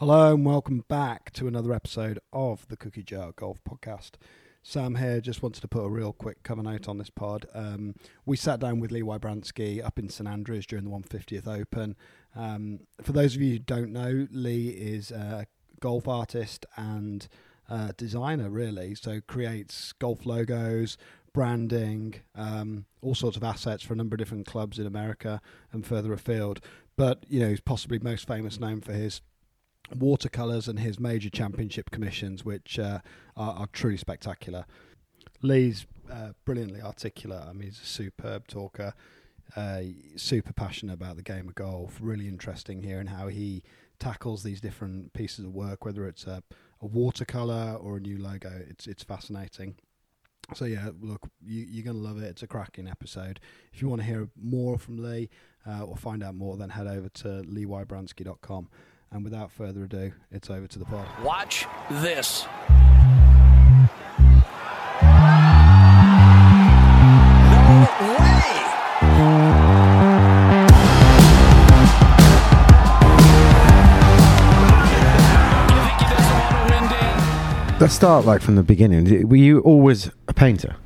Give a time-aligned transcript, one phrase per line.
[0.00, 4.12] Hello and welcome back to another episode of the Cookie Jar Golf Podcast.
[4.62, 7.44] Sam here just wanted to put a real quick cover note on this pod.
[7.52, 11.96] Um, we sat down with Lee Wybranski up in St Andrews during the 150th Open.
[12.34, 15.44] Um, for those of you who don't know, Lee is a
[15.80, 17.28] golf artist and
[17.98, 18.94] designer, really.
[18.94, 20.96] So creates golf logos,
[21.34, 25.42] branding, um, all sorts of assets for a number of different clubs in America
[25.72, 26.62] and further afield.
[26.96, 29.20] But you know, he's possibly most famous known for his
[29.96, 33.00] watercolors and his major championship commissions, which uh,
[33.36, 34.66] are, are, truly spectacular.
[35.42, 37.44] Lee's uh, brilliantly articulate.
[37.48, 38.94] I mean, he's a superb talker,
[39.56, 39.80] uh,
[40.16, 41.98] super passionate about the game of golf.
[42.00, 43.62] Really interesting here hearing how he
[43.98, 46.42] tackles these different pieces of work, whether it's a,
[46.80, 48.62] a watercolor or a new logo.
[48.68, 49.76] It's it's fascinating.
[50.54, 52.26] So yeah, look, you, are going to love it.
[52.26, 53.38] It's a cracking episode.
[53.72, 55.30] If you want to hear more from Lee
[55.66, 58.68] uh, or find out more, then head over to leewybranski.com.
[59.12, 61.04] And without further ado, it's over to the pod.
[61.24, 62.46] Watch this.
[67.66, 67.86] No
[68.20, 68.36] way!
[77.80, 79.28] Let's start like from the beginning.
[79.28, 80.76] Were you always a painter?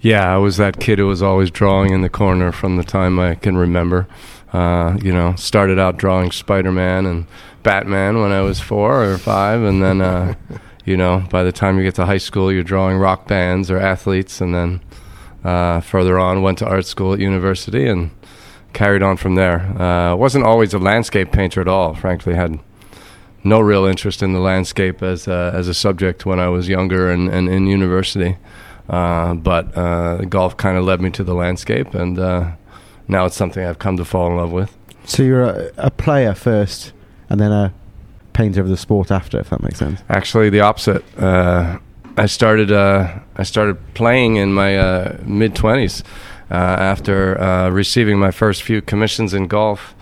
[0.00, 3.18] Yeah, I was that kid who was always drawing in the corner from the time
[3.18, 4.06] I can remember.
[4.52, 7.26] Uh, you know, started out drawing Spider Man and
[7.62, 10.34] Batman when I was four or five, and then, uh,
[10.84, 13.78] you know, by the time you get to high school, you're drawing rock bands or
[13.78, 14.80] athletes, and then
[15.44, 18.10] uh, further on, went to art school at university and
[18.72, 19.60] carried on from there.
[19.80, 21.94] Uh, wasn't always a landscape painter at all.
[21.94, 22.58] Frankly, had
[23.42, 27.10] no real interest in the landscape as a, as a subject when I was younger
[27.10, 28.36] and, and in university.
[28.88, 32.18] Uh, but uh, golf kind of led me to the landscape, and
[33.10, 34.76] now it's something I've come to fall in love with.
[35.04, 36.92] So you're a, a player first,
[37.28, 37.74] and then a
[38.32, 40.00] painter of the sport after, if that makes sense.
[40.08, 41.04] Actually, the opposite.
[41.18, 41.78] Uh,
[42.16, 46.02] I started uh, I started playing in my uh, mid twenties
[46.50, 49.94] uh, after uh, receiving my first few commissions in golf.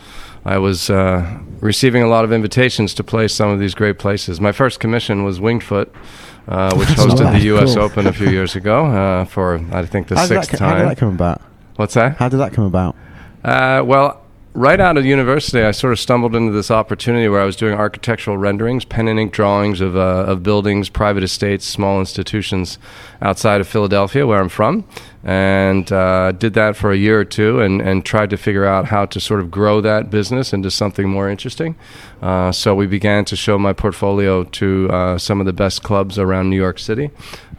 [0.44, 4.40] I was uh, receiving a lot of invitations to play some of these great places.
[4.40, 5.88] My first commission was Winged Foot,
[6.46, 7.74] which hosted the U.S.
[7.74, 7.84] Cool.
[7.84, 10.70] Open a few years ago for I think the how sixth that, time.
[10.70, 11.42] How did that come about?
[11.76, 12.16] What's that?
[12.16, 12.96] How did that come about?
[13.44, 14.22] Uh, well,
[14.58, 17.74] right out of university, I sort of stumbled into this opportunity where I was doing
[17.74, 22.78] architectural renderings, pen and ink drawings of, uh, of buildings, private estates, small institutions
[23.22, 24.84] outside of Philadelphia, where I'm from.
[25.22, 28.86] And uh, did that for a year or two and, and tried to figure out
[28.86, 31.76] how to sort of grow that business into something more interesting.
[32.20, 36.18] Uh, so we began to show my portfolio to uh, some of the best clubs
[36.18, 37.10] around New York City.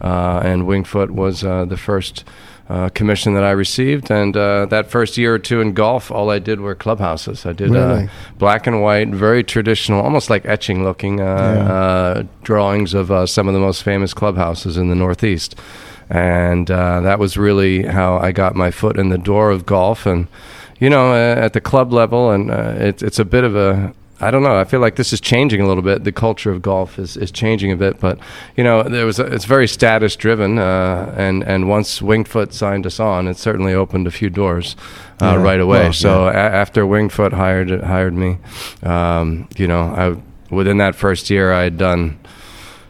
[0.02, 2.26] Uh, and Wingfoot was uh, the first
[2.70, 4.12] uh, commission that I received.
[4.12, 7.46] And uh, that first year or two in golf, all I did were clubhouses.
[7.46, 8.04] I did uh, really?
[8.04, 11.74] uh, black and white, very traditional, almost like etching looking uh, yeah.
[11.74, 15.56] Uh, drawings of some of the most famous clubhouses in the Northeast.
[16.10, 20.06] And that was really how I got my foot in the door of golf.
[20.06, 20.28] And,
[20.80, 24.44] you know, at the club level, and it's, it's a bit of a I don't
[24.44, 24.58] know.
[24.58, 26.04] I feel like this is changing a little bit.
[26.04, 28.20] The culture of golf is, is changing a bit, but
[28.58, 32.86] you know, there was a, it's very status driven, uh, and and once Wingfoot signed
[32.86, 34.76] us on, it certainly opened a few doors
[35.22, 35.36] uh, yeah.
[35.36, 35.84] right away.
[35.84, 36.32] Well, so yeah.
[36.32, 38.40] a- after Wingfoot hired hired me,
[38.84, 42.20] um, you know, I within that first year I had done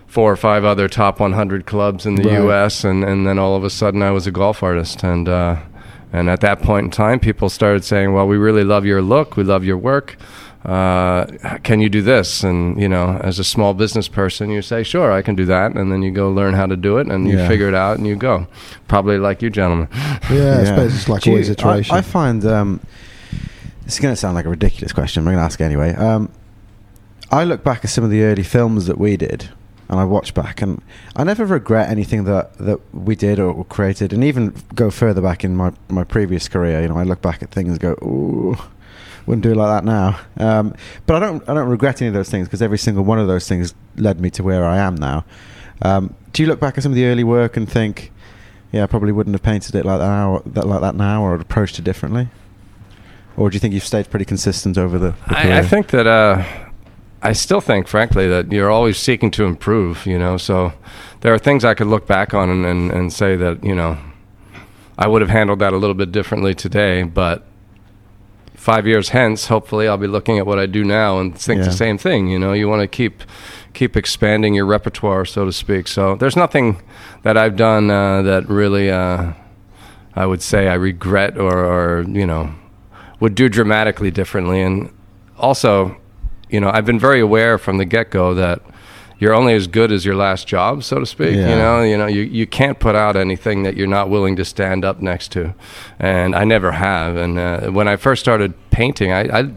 [0.07, 2.39] four or five other top 100 clubs in the right.
[2.39, 2.83] U.S.
[2.83, 5.29] and and then all of a sudden I was a golf artist and.
[5.29, 5.57] Uh,
[6.11, 9.37] and at that point in time, people started saying, "Well, we really love your look.
[9.37, 10.17] We love your work
[10.65, 11.25] uh,
[11.63, 12.43] can you do this?
[12.43, 15.73] And you know, as a small business person, you say, sure, I can do that,
[15.73, 17.41] and then you go learn how to do it, and yeah.
[17.43, 18.47] you figure it out, and you go.
[18.87, 19.87] Probably like you, gentlemen.
[19.93, 20.59] Yeah, yeah.
[20.59, 21.95] I suppose it's like always iteration.
[21.95, 22.81] I, I find um,
[23.83, 25.21] this is going to sound like a ridiculous question.
[25.21, 25.93] I'm going to ask anyway.
[25.95, 26.29] Um,
[27.31, 29.49] I look back at some of the early films that we did,
[29.87, 30.81] and I watch back, and
[31.15, 35.45] I never regret anything that, that we did or created, and even go further back
[35.45, 36.81] in my, my previous career.
[36.81, 38.57] You know, I look back at things and go, ooh
[39.29, 40.19] wouldn't do it like that now.
[40.37, 40.73] Um,
[41.05, 43.27] but I don't I don't regret any of those things because every single one of
[43.27, 45.23] those things led me to where I am now.
[45.83, 48.11] Um, do you look back at some of the early work and think,
[48.71, 51.35] yeah, I probably wouldn't have painted it like that, now, that, like that now, or
[51.35, 52.27] approached it differently?
[53.37, 55.11] Or do you think you've stayed pretty consistent over the?
[55.11, 56.43] the I, I, think that uh,
[57.21, 60.07] I still think, frankly, that you're always seeking to improve.
[60.07, 60.73] You know, so
[61.21, 63.97] there are things I could look back on and, and, and say that you know
[64.97, 67.45] I would have handled that a little bit differently today, but
[68.59, 71.65] five years hence, hopefully, I'll be looking at what I do now and think yeah.
[71.65, 72.27] the same thing.
[72.27, 73.23] You know, you want to keep
[73.73, 75.87] keep expanding your repertoire, so to speak.
[75.87, 76.81] So there's nothing
[77.23, 79.33] that I've done uh, that really uh,
[80.15, 82.53] I would say I regret or, or you know
[83.19, 84.61] would do dramatically differently.
[84.61, 84.93] And
[85.37, 85.97] also,
[86.49, 88.61] you know, I've been very aware from the get go that
[89.19, 91.35] you're only as good as your last job, so to speak.
[91.35, 91.49] Yeah.
[91.49, 94.45] You know, you know, you, you can't put out anything that you're not willing to
[94.45, 95.53] stand up next to,
[95.99, 97.15] and I never have.
[97.17, 99.51] And uh, when I first started painting, I, I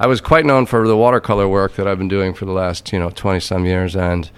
[0.00, 2.92] I was quite known for the watercolor work that I've been doing for the last
[2.92, 4.30] you know twenty some years, and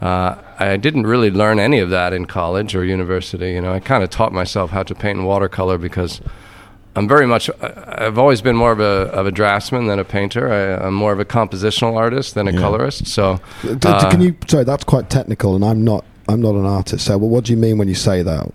[0.00, 3.52] uh, I didn't really learn any of that in college or university.
[3.52, 6.20] You know, I kind of taught myself how to paint in watercolor because
[6.98, 7.48] I'm very much.
[7.62, 10.52] I- I've always been more of a of a draftsman than a painter.
[10.52, 12.60] I, I'm more of a compositional artist than a Yeah.
[12.60, 13.06] colorist.
[13.06, 14.34] So, D- d- uh, can you?
[14.48, 16.04] Sorry, that's quite technical, and I'm not.
[16.28, 17.06] I'm not an artist.
[17.06, 18.52] So, well, what do you mean when you say that?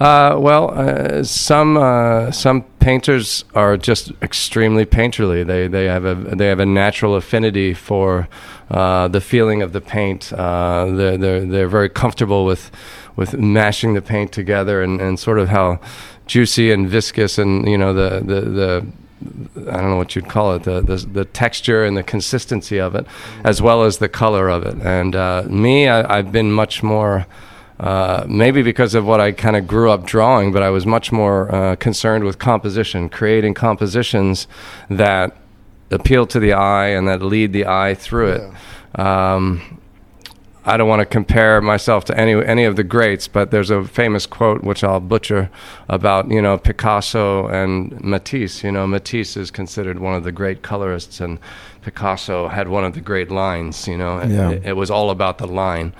[0.00, 5.44] Uh, well, uh, some uh, some painters are just extremely painterly.
[5.44, 8.28] They they have a they have a natural affinity for
[8.70, 10.32] uh, the feeling of the paint.
[10.32, 12.70] Uh, they're, they're they're very comfortable with
[13.16, 15.80] with mashing the paint together and, and sort of how
[16.28, 18.86] juicy and viscous and you know the the, the
[19.56, 22.94] I don't know what you'd call it, the, the the texture and the consistency of
[22.94, 23.04] it,
[23.44, 24.76] as well as the color of it.
[24.82, 27.26] And uh, me, I, I've been much more,
[27.80, 31.10] uh, maybe because of what I kind of grew up drawing, but I was much
[31.10, 34.46] more uh, concerned with composition, creating compositions
[34.88, 35.36] that
[35.90, 39.00] appeal to the eye and that lead the eye through it.
[39.00, 39.80] Um,
[40.64, 43.84] I don't want to compare myself to any any of the greats, but there's a
[43.84, 45.50] famous quote which I'll butcher
[45.88, 48.62] about you know Picasso and Matisse.
[48.64, 51.38] You know Matisse is considered one of the great colorists, and
[51.82, 53.88] Picasso had one of the great lines.
[53.88, 54.50] You know, Yeah.
[54.50, 55.94] it, it was all about the line,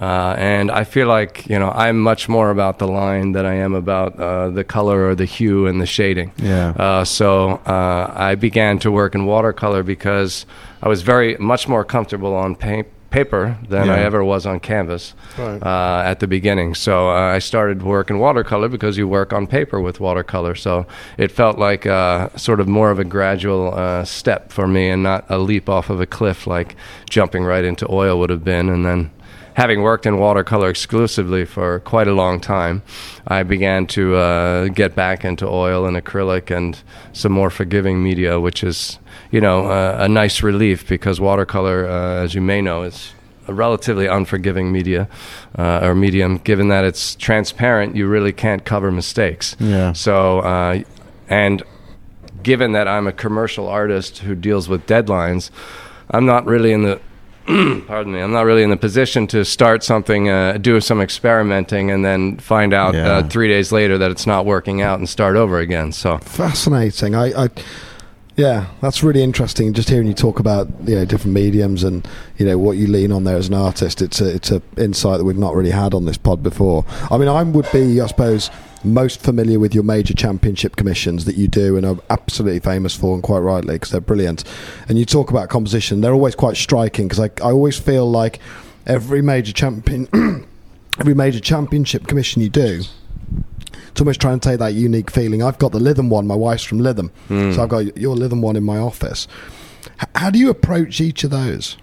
[0.00, 3.54] uh, and I feel like you know I'm much more about the line than I
[3.54, 6.30] am about uh, the color or the hue and the shading.
[6.36, 6.70] Yeah.
[6.78, 10.46] Uh, so uh, I began to work in watercolor because
[10.82, 12.82] I was very much more comfortable on pa-
[13.12, 15.62] paper than I ever was on canvas Right.
[15.62, 16.74] uh, at the beginning.
[16.74, 20.54] So uh, I started work in watercolor because you work on paper with watercolor.
[20.54, 20.86] So
[21.18, 25.02] it felt like uh, sort of more of a gradual uh, step for me and
[25.02, 26.74] not a leap off of a cliff like
[27.08, 28.70] jumping right into oil would have been.
[28.70, 29.10] And then
[29.54, 32.82] having worked in watercolor exclusively for quite a long time,
[33.28, 36.78] I began to uh, get back into oil and acrylic and
[37.12, 38.98] some more forgiving media, which is,
[39.32, 43.12] you know, uh, a nice relief because watercolor, uh, as you may know, is
[43.48, 45.08] a relatively unforgiving media
[45.58, 46.38] uh, or medium.
[46.38, 49.56] Given that it's transparent, you really can't cover mistakes.
[49.58, 49.92] Yeah.
[49.94, 50.82] So, uh,
[51.28, 51.62] and
[52.44, 55.50] given that I'm a commercial artist who deals with deadlines,
[56.10, 57.00] I'm not really in the
[57.88, 61.90] pardon me, I'm not really in the position to start something, uh, do some experimenting,
[61.90, 63.08] and then find out Yeah.
[63.16, 65.90] uh, three days later that it's not working out and start over again.
[65.90, 67.16] So, Fascinating.
[67.16, 67.48] I, I,
[68.36, 69.74] yeah, that's really interesting.
[69.74, 72.06] Just hearing you talk about you know different mediums and
[72.38, 74.00] you know what you lean on there as an artist.
[74.00, 76.84] It's a it's a insight that we've not really had on this pod before.
[77.10, 78.50] I mean, I would be, I suppose,
[78.84, 83.14] most familiar with your major championship commissions that you do and are absolutely famous for,
[83.14, 84.44] and quite rightly because they're brilliant.
[84.88, 88.38] And you talk about composition; they're always quite striking because I I always feel like
[88.86, 90.08] every major champion.
[91.00, 92.82] Every major championship commission you do,
[93.92, 95.42] it's almost trying to take that unique feeling.
[95.42, 96.26] I've got the Lytham one.
[96.26, 97.10] My wife's from Lytham,
[97.54, 99.28] so I've got your Lytham one in my office.
[100.00, 101.76] H- how do you approach each of those?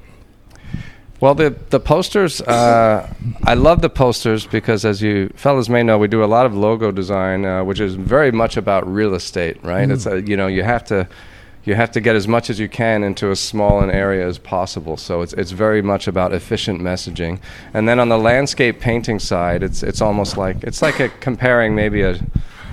[1.22, 3.14] Well, the the posters, uh,
[3.44, 6.56] I love the posters because, as you fellas may know, we do a lot of
[6.56, 9.90] logo design, uh, which is very much about real estate, right?
[9.92, 11.08] It's a, you know you have to
[11.70, 14.40] you have to get as much as you can into as small an area as
[14.40, 14.98] possible.
[14.98, 17.40] So it's it's very much about efficient messaging.
[17.76, 21.76] And then on the landscape painting side, it's it's almost like it's like a comparing
[21.76, 22.20] maybe a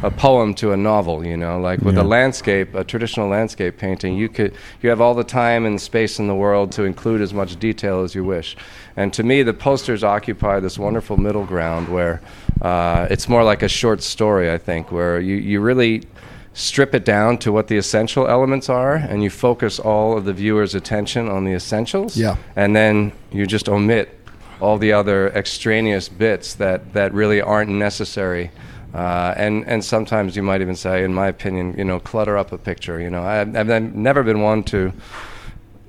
[0.03, 4.17] a poem to a novel, you know, like with a landscape, a traditional landscape painting,
[4.17, 7.33] you could you have all the time and space in the world to include as
[7.33, 8.57] much detail as you wish.
[8.97, 12.21] And to me, the posters occupy this wonderful middle ground where
[12.63, 16.03] uh, it's more like a short story, I think, where you, you really
[16.57, 20.33] strip it down to what the essential elements are and you focus all of the
[20.33, 22.17] viewer's attention on the essentials.
[22.17, 22.37] Yeah.
[22.57, 24.19] And then you just omit
[24.59, 28.51] all the other extraneous bits that, that really aren't necessary.
[28.95, 32.53] Uh, and, and sometimes you might even say, in my opinion, you know, clutter up
[32.53, 32.99] a picture.
[32.99, 34.95] You know, I, I've, I've never been one to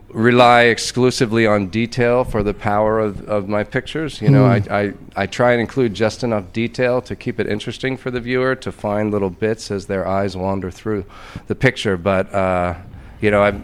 [0.09, 4.21] rely exclusively on detail for the power of, of my pictures.
[4.21, 7.97] You know, I, I, I try and include just enough detail to keep it interesting
[7.97, 11.05] for the viewer to find little bits as their eyes wander through
[11.47, 11.97] the picture.
[11.97, 12.75] But, uh,
[13.19, 13.61] you know, I,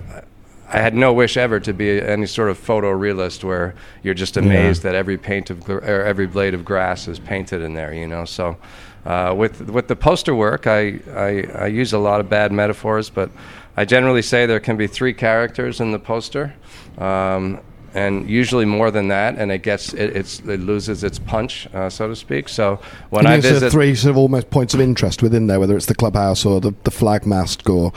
[0.67, 4.83] I had no wish ever to be any sort of photorealist where you're just amazed
[4.83, 7.93] that every paint of or every blade of grass is painted in there.
[7.93, 8.57] You know, so
[9.05, 13.11] uh, with with the poster work, I, I I use a lot of bad metaphors,
[13.11, 13.29] but
[13.75, 16.55] I generally say there can be three characters in the poster.
[16.97, 17.59] Um,
[17.95, 21.89] and usually more than that, and it gets it, it's, it loses its punch, uh,
[21.89, 22.49] so to speak.
[22.49, 22.79] So
[23.11, 25.59] when I you sort of visit, three sort of almost points of interest within there,
[25.59, 27.93] whether it's the clubhouse or the, the flag mast or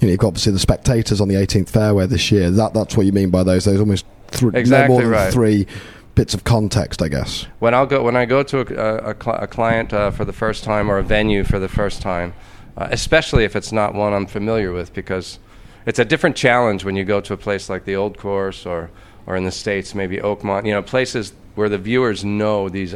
[0.00, 2.50] you know, you've got obviously the spectators on the 18th fairway this year.
[2.50, 3.64] That that's what you mean by those.
[3.64, 5.32] Those almost th- Exactly no more than right.
[5.32, 5.66] three
[6.14, 7.46] bits of context, I guess.
[7.60, 10.62] when I'll go when I go to a, a, a client uh, for the first
[10.64, 12.34] time or a venue for the first time,
[12.78, 15.38] uh, especially if it's not one I'm familiar with, because
[15.84, 18.90] it's a different challenge when you go to a place like the Old Course or
[19.26, 22.94] or in the states maybe Oakmont, you know, places where the viewers know these.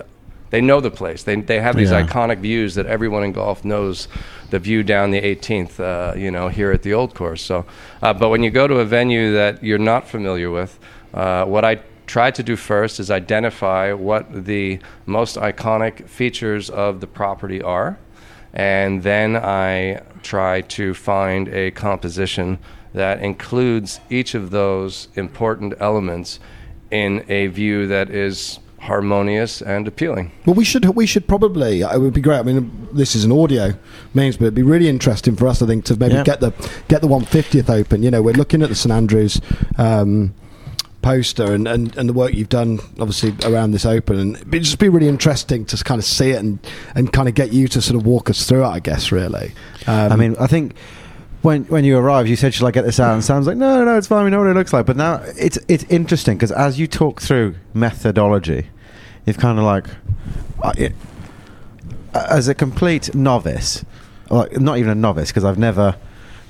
[0.49, 1.23] They know the place.
[1.23, 2.03] They, they have these Yeah.
[2.03, 4.07] iconic views that everyone in golf knows.
[4.51, 7.43] The view down the 18th, uh, you know, here at the Old Course.
[7.43, 7.65] So,
[8.03, 10.79] uh, but when you go to a venue that you're not familiar with,
[11.15, 17.01] uh, what I try to do first is identify what the most iconic features of
[17.01, 17.97] the property are,
[18.53, 22.59] and then I try to find a composition
[22.95, 26.39] that includes each of those important elements
[26.91, 30.31] in a view that is harmonious and appealing.
[30.45, 31.81] Well, we should we should probably.
[31.83, 32.39] It would be great.
[32.41, 33.75] I mean, this is an audio
[34.13, 36.25] means, but it'd be really interesting for us, I think, to maybe Yeah.
[36.25, 36.51] get the
[36.89, 38.03] get the 150th open.
[38.03, 39.41] You know, we're looking at the St Andrews.
[39.79, 40.35] Um,
[41.03, 44.79] poster and, and, and the work you've done obviously around this open and it'd just
[44.79, 46.59] be really interesting to kind of see it and,
[46.95, 49.53] and kind of get you to sort of walk us through it I guess really
[49.87, 50.75] um, I mean, I think
[51.43, 53.85] when when you arrived, you said, should I get this out?" And Sam's like, "No,
[53.85, 54.25] no, it's fine.
[54.25, 57.21] We know what it looks like." But now it's it's interesting because as you talk
[57.21, 58.69] through methodology,
[59.27, 59.87] you've kind of like,
[60.63, 60.89] uh,
[62.15, 63.85] as a complete novice,
[64.31, 65.97] like not even a novice because I've never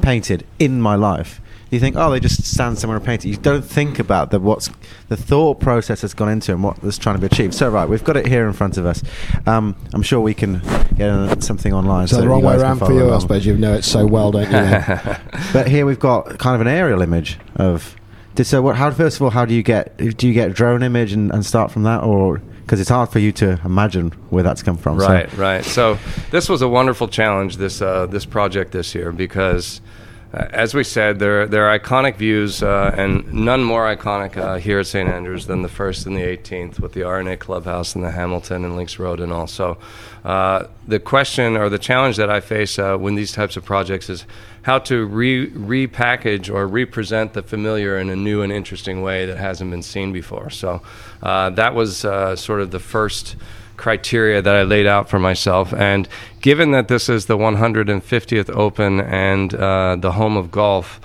[0.02, 1.40] painted in my life.
[1.72, 3.30] You think, oh, they just stand somewhere and paint it.
[3.30, 4.70] You don't think about the what's
[5.08, 7.54] the thought process that's gone into it and what that's trying to be achieved.
[7.54, 9.02] So, right, we've got it here in front of us.
[9.46, 10.60] Um, I'm sure we can
[10.96, 12.08] get something online.
[12.08, 13.20] so that the wrong way around for follow you I along.
[13.22, 15.16] suppose you know it so well don't you
[15.54, 17.96] But here we've got kind of an aerial image of.
[18.42, 18.76] So, what?
[18.76, 19.96] How first of all, how do you get?
[19.96, 23.08] Do you get a drone image and, and start from that, or because it's hard
[23.10, 25.00] for you to imagine where that's come from?
[25.00, 25.64] So- Right, right.
[25.64, 25.98] So
[26.30, 29.88] this was a wonderful challenge this uh, this project this year because, uh,
[30.32, 34.80] as we said, there there are iconic views uh, and none more iconic uh, here
[34.80, 38.10] at St Andrews than the first and the 18th with the R&A Clubhouse and the
[38.10, 39.46] Hamilton and Links Road and all.
[39.46, 39.76] So
[40.24, 44.08] uh, the question or the challenge that I face uh, when these types of projects
[44.08, 44.24] is
[44.62, 49.36] how to re- repackage or represent the familiar in a new and interesting way that
[49.36, 50.48] hasn't been seen before.
[50.48, 50.80] So
[51.22, 53.36] uh, that was uh, sort of the first
[53.76, 55.72] criteria that I laid out for myself.
[55.72, 56.08] And
[56.40, 61.00] given that this is the 150th Open and uh, the home of golf,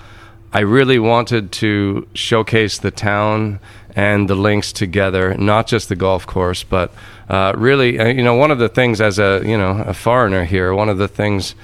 [0.52, 3.60] I really wanted to showcase the town
[3.94, 6.92] and the links together, not just the golf course, but
[7.28, 10.44] uh, really, uh, you know, one of the things as a you know a foreigner
[10.44, 11.54] here, one of the things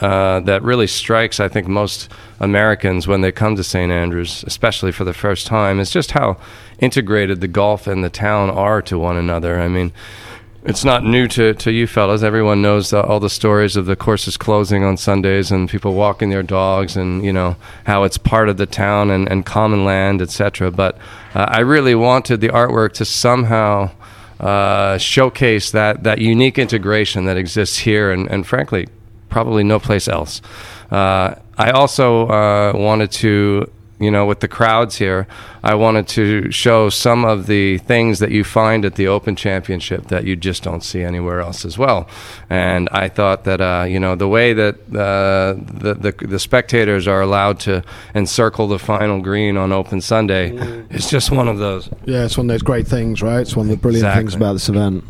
[0.00, 2.10] uh, that really strikes, I think, most
[2.40, 3.90] Americans when they come to St.
[3.90, 6.38] Andrews, especially for the first time, is just how
[6.78, 9.60] integrated the golf and the town are to one another.
[9.60, 9.92] I mean,
[10.66, 12.22] it's not new to, to you fellas.
[12.22, 16.30] Everyone knows uh, all the stories of the courses closing on Sundays and people walking
[16.30, 20.20] their dogs and, you know, how it's part of the town and, and common land,
[20.20, 20.72] etc.
[20.72, 20.98] But
[21.34, 23.92] uh, I really wanted the artwork to somehow
[24.40, 28.88] uh, showcase that, that unique integration that exists here and, and frankly,
[29.28, 30.42] probably no place else.
[30.90, 35.26] Uh, I also uh, wanted to, you know, with the crowds here,
[35.62, 40.08] I wanted to show some of the things that you find at the Open Championship
[40.08, 42.06] that you just don't see anywhere else as well.
[42.50, 47.08] And I thought that, uh, you know, the way that uh, the, the the spectators
[47.08, 47.82] are allowed to
[48.14, 50.50] encircle the final green on Open Sunday
[50.90, 51.88] is just one of those.
[52.04, 54.52] yeah it's one of those great things right it's one of the brilliant things about
[54.54, 55.04] this event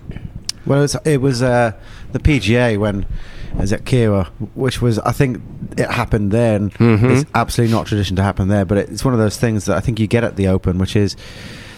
[0.64, 1.72] Well, it was, it was uh,
[2.12, 3.06] the PGA when
[3.56, 5.40] it was at Kiawah, which was I think
[5.76, 6.70] it happened then.
[6.70, 7.02] Mhm.
[7.20, 8.64] it's absolutely not tradition to happen there.
[8.64, 10.94] But it's one of those things that I think you get at the Open, which
[10.96, 11.16] is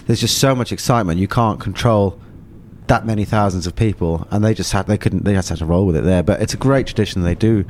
[0.07, 2.19] there's just so much excitement you can't control
[2.89, 5.67] that many thousands of people, and they just had they couldn't they just had to
[5.67, 6.23] roll with it there.
[6.23, 7.65] But it's a great tradition they do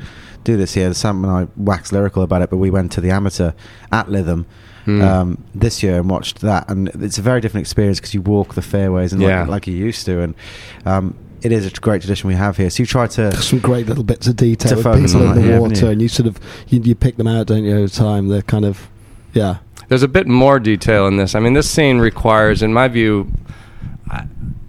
[0.45, 0.93] do this here.
[0.93, 3.51] Sam and I wax lyrical about it, but we went to the amateur
[3.91, 4.45] at Lytham.
[4.85, 5.01] Hmm.
[5.01, 8.55] Um, this year and watched that, and it's a very different experience because you walk
[8.55, 9.41] the fairways and Yeah.
[9.41, 10.35] like, like you used to, and
[10.85, 12.69] um, it is a great tradition we have here.
[12.69, 15.47] So you try to some great little bits of detail To with people in the
[15.47, 15.91] yeah, water you?
[15.91, 18.65] and you sort of you, you pick them out don't you over time they're kind
[18.65, 18.89] of
[19.33, 21.33] yeah There's a bit more detail in this.
[21.35, 23.31] I mean, this scene requires, in my view,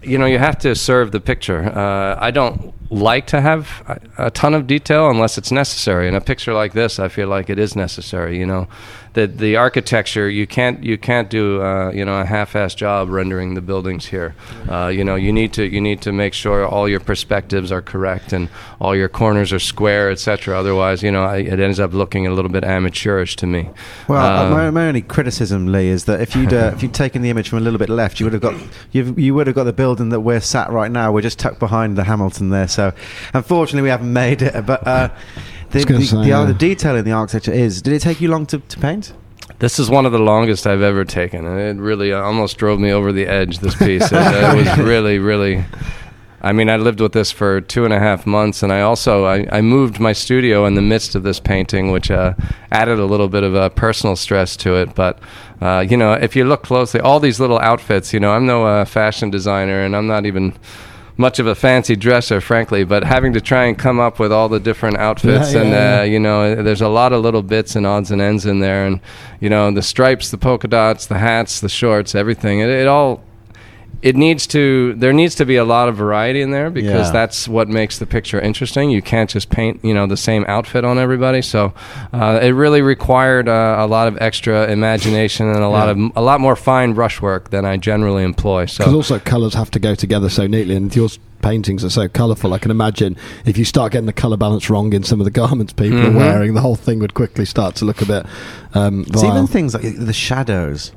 [0.02, 1.62] you know, you have to serve the picture.
[1.76, 3.82] Uh, I don't like to have
[4.18, 6.09] a, a ton of detail unless it's necessary.
[6.09, 8.38] In a picture like this, I feel like it is necessary.
[8.38, 8.68] You know,
[9.14, 13.54] the the architecture you can't you can't do uh, you know a half-ass job rendering
[13.54, 14.35] the buildings here.
[14.68, 17.82] Uh, you know, you need to you need to make sure all your perspectives are
[17.82, 18.49] correct and
[18.80, 20.59] all your corners are square, etc.
[20.59, 23.70] Otherwise, you know, I, it ends up looking a little bit amateurish to me.
[24.09, 26.94] Well, uh, Um, my, my only criticism, Lee, is that if you'd uh, if you'd
[26.94, 28.54] taken the image from a little bit left, you would have got
[28.92, 31.12] you've, you would have got the building that we're sat right now.
[31.12, 32.79] We're just tucked behind the Hamilton there, so
[33.34, 34.66] unfortunately we haven't made it.
[34.66, 35.10] But uh,
[35.70, 36.44] the, gonna the, say, the, yeah.
[36.44, 37.82] the detail in the architecture is.
[37.82, 39.12] Did it take you long to, to paint?
[39.60, 42.80] This is one of the longest I've ever taken, and it really uh, almost drove
[42.80, 43.58] me over the edge.
[43.58, 45.64] This piece, it, it was really, really.
[46.42, 49.26] I mean, I lived with this for two and a half months, and I also
[49.26, 52.32] I, I moved my studio in the midst of this painting, which uh,
[52.72, 54.94] added a little bit of a personal stress to it.
[54.94, 55.18] But
[55.60, 58.14] uh, you know, if you look closely, all these little outfits.
[58.14, 60.54] You know, I'm no uh, fashion designer, and I'm not even
[61.20, 64.48] much of a fancy dresser, frankly, but having to try and come up with all
[64.48, 67.76] the different outfits Yeah, and yeah, uh, you know, there's a lot of little bits
[67.76, 69.00] and odds and ends in there, and
[69.38, 72.60] you know, the stripes, the polka dots, the hats, the shorts, everything.
[72.60, 73.22] It, it all
[74.02, 77.12] it needs to there needs to be a lot of variety in there because Yeah.
[77.12, 80.85] that's what makes the picture interesting you can't just paint you know the same outfit
[80.85, 81.75] on everybody so
[82.12, 86.23] uh, it really required uh, a lot of extra imagination and a lot of a
[86.23, 89.95] lot more fine brushwork than i generally employ Because so also colours have to go
[89.95, 91.09] together so neatly, and your
[91.42, 92.52] paintings are so colourful.
[92.52, 93.16] I can imagine
[93.47, 96.14] if you start getting the colour balance wrong in some of the garments people Mhm.
[96.14, 98.26] are wearing, the whole thing would quickly start to look a bit.
[98.75, 100.92] Um, It's even things like the shadows.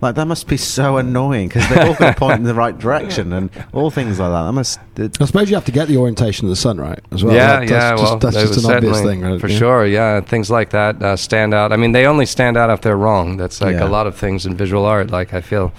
[0.00, 2.76] Like that must be so annoying because they're all going to point in the right
[2.78, 4.42] direction and all things like that.
[4.42, 4.78] That must.
[4.96, 7.34] It, I suppose you have to get the orientation of the sun right as well.
[7.34, 7.68] yeah, That- yeah.
[7.90, 9.40] that's well, just, that's just an obvious thing, right?
[9.40, 9.58] for Yeah.
[9.58, 9.86] sure.
[9.86, 11.72] Yeah, things like that uh, stand out.
[11.72, 13.36] I mean, they only stand out if they're wrong.
[13.38, 13.86] That's like Yeah.
[13.86, 15.10] a lot of things in visual art.
[15.10, 15.72] Like I feel,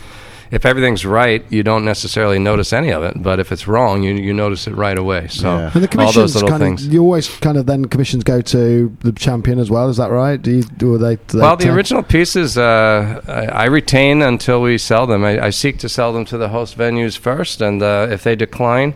[0.52, 3.22] if everything's right, you don't necessarily notice any of it.
[3.22, 5.28] But if it's wrong, you you notice it right away.
[5.28, 5.72] So Yeah.
[5.74, 6.88] And the all those little kind things.
[6.88, 9.90] you always kind of then commissions go to the champion as well.
[9.90, 10.42] Is that right?
[10.42, 11.16] Do you do they?
[11.16, 15.24] Do they Well, the tell- original pieces uh, I, I retain until we sell them.
[15.26, 18.36] I, I seek to sell them to the host venues first, and uh, if they
[18.36, 18.94] decline,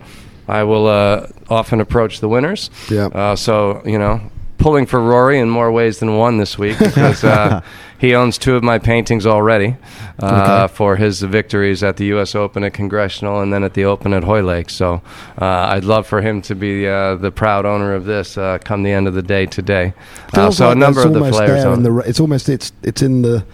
[0.48, 2.70] I will uh, often approach the winners.
[2.90, 3.08] Yeah.
[3.08, 4.22] Uh, so you know,
[4.62, 7.62] pulling for Rory in more ways than one this week because uh,
[7.98, 9.76] he owns two of my paintings already
[10.20, 10.74] uh, Okay.
[10.76, 12.36] for his victories at the U.S.
[12.36, 14.70] Open at Congressional and then at the Open at Hoylake.
[14.70, 15.02] So
[15.42, 18.84] uh, I'd love for him to be uh, the proud owner of this uh, come
[18.84, 19.94] the end of the day today.
[20.34, 23.46] Uh, so like a number of the players the, it's almost it's it's in the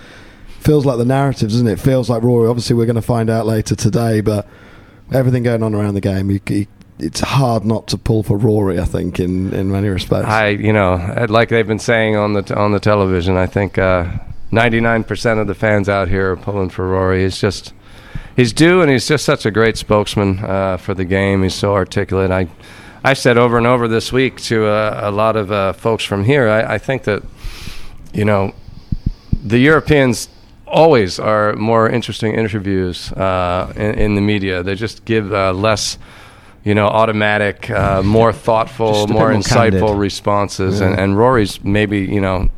[0.59, 1.73] feels like the narratives, doesn't it?
[1.73, 2.49] It feels like Rory.
[2.49, 4.47] Obviously, we're going to find out later today, but
[5.13, 6.29] everything going on around the game,
[6.99, 8.79] it's hard not to pull for Rory.
[8.79, 10.27] I think in in many respects.
[10.27, 13.77] I, you know, uh, like they've been saying on the on the television, I think
[14.51, 17.23] ninety nine percent of the fans out here are pulling for Rory.
[17.23, 17.73] He's just
[18.35, 21.43] he's due, and he's just such a great spokesman uh, for the game.
[21.43, 22.31] He's so articulate.
[22.31, 22.47] I
[23.03, 26.23] I said over and over this week to uh, a lot of uh, folks from
[26.23, 26.47] here.
[26.47, 27.23] I, I think that
[28.13, 28.53] you know
[29.31, 30.29] the Europeans
[30.65, 34.63] always are more interesting interviews uh, in, in the media.
[34.63, 35.97] They just give uh, less,
[36.63, 39.97] you know, automatic, uh, more thoughtful, Just a bit more insightful candid.
[39.99, 40.79] responses.
[40.79, 40.87] Yeah.
[40.87, 42.49] And, and Rory's maybe, you know,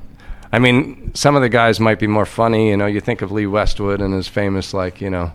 [0.52, 2.70] I mean, some of the guys might be more funny.
[2.70, 5.32] You know, you think of Lee Westwood and his famous, like, you know,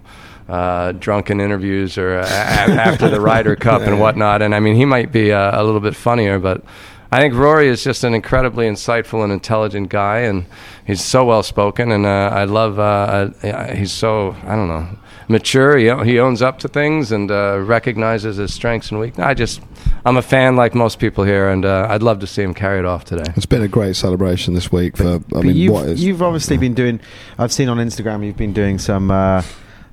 [0.49, 4.43] uh, drunken interviews or uh, a- after the Ryder Cup and whatnot.
[4.43, 6.65] And I mean, he might be uh, a little bit funnier, but
[7.13, 10.47] I think Rory is just an incredibly insightful and intelligent guy, and
[10.85, 11.93] he's so well spoken.
[11.93, 14.89] And uh, I love, uh, uh, he's so, I don't know,
[15.29, 15.77] mature.
[15.77, 19.29] He, he owns up to things and uh, recognizes his strengths and weaknesses.
[19.29, 19.61] I just,
[20.05, 22.79] I'm a fan like most people here, and uh, I'd love to see him carry
[22.79, 23.33] it off today.
[23.37, 25.21] it's been a great celebration this week for.
[25.35, 27.01] I mean, you've, what is you've obviously been doing.
[27.39, 29.43] I've seen on Instagram you've been doing some uh,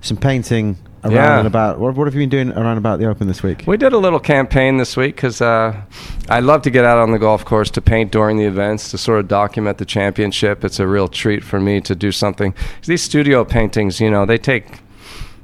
[0.02, 1.38] some painting around Yeah.
[1.40, 1.80] and about.
[1.80, 3.64] What, what have you been doing around about the Open this week?
[3.66, 5.80] We did a little campaign this week because uh,
[6.30, 8.98] I love to get out on the golf course to paint during the events to
[8.98, 10.64] sort of document the championship.
[10.64, 12.54] It's a real treat for me to do something.
[12.86, 14.80] These studio paintings, you know, they take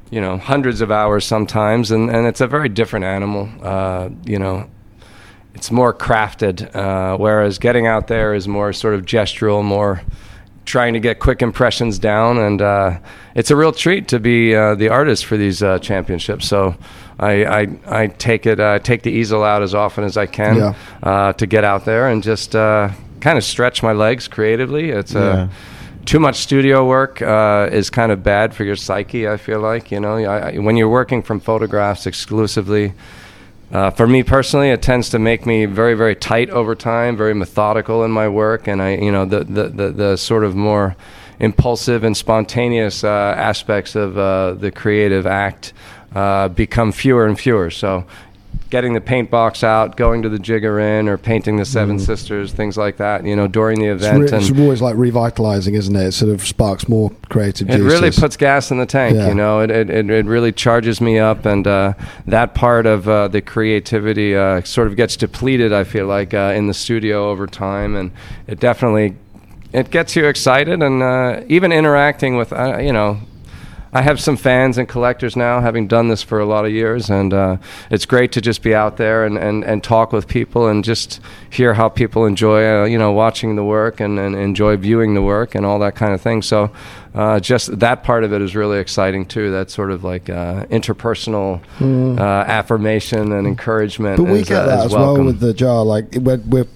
[0.10, 3.50] you know hundreds of hours sometimes, and, and it's a very different animal.
[3.62, 4.70] Uh, you know,
[5.54, 10.02] it's more crafted, uh, whereas getting out there is more sort of gestural, more
[10.66, 13.00] trying to get quick impressions down, and uh,
[13.36, 16.46] it's a real treat to be uh, the artist for these uh, championships.
[16.48, 16.76] So
[17.20, 20.58] I, I, I take it, uh, take the easel out as often as I can
[20.58, 20.74] Yeah.
[21.02, 22.90] uh, to get out there and just uh,
[23.22, 24.90] kind of stretch my legs creatively.
[24.92, 25.48] It's Yeah.
[26.08, 29.28] Too much studio work uh, is kind of bad for your psyche.
[29.28, 32.94] I feel like you know, I, I, when you're working from photographs exclusively.
[33.70, 37.34] Uh, for me personally, it tends to make me very, very tight over time, very
[37.34, 40.96] methodical in my work, and I, you know, the the, the, the sort of more
[41.42, 45.74] impulsive and spontaneous uh, aspects of uh, the creative act
[46.16, 47.70] uh, become fewer and fewer.
[47.70, 48.06] So,
[48.70, 52.52] getting the paint box out, going to the Jigger Inn, or painting the Seven Sisters,
[52.52, 53.96] things like that, you know, during the Mm.
[53.96, 56.08] it's, event, re- it's always like revitalizing, isn't it?
[56.08, 57.68] It sort of sparks more creative.
[57.68, 57.78] Juice.
[57.78, 59.30] It really puts gas in the tank, Yeah.
[59.30, 59.62] you know.
[59.62, 61.94] It, it, it, it really charges me up, and uh,
[62.26, 65.72] that part of uh, the creativity uh, sort of gets depleted.
[65.72, 68.12] I feel like uh, in the studio over time, and
[68.48, 69.16] it definitely
[69.74, 73.20] it gets you excited, and uh, even interacting with uh, you know.
[73.94, 77.10] I have some fans and collectors now, having done this for a lot of years,
[77.10, 77.58] and uh,
[77.90, 81.22] it's great to just be out there and, and, and talk with people and just
[81.50, 85.22] hear how people enjoy, uh, you know, watching the work and, and enjoy viewing the
[85.22, 86.42] work and all that kind of thing.
[86.42, 86.72] So,
[87.16, 89.52] uh, just that part of it is really exciting too.
[89.52, 94.18] That sort of like uh, interpersonal uh, affirmation and encouragement.
[94.18, 95.84] But we is, get uh, that as well with the jar.
[95.84, 96.68] Like we're, we're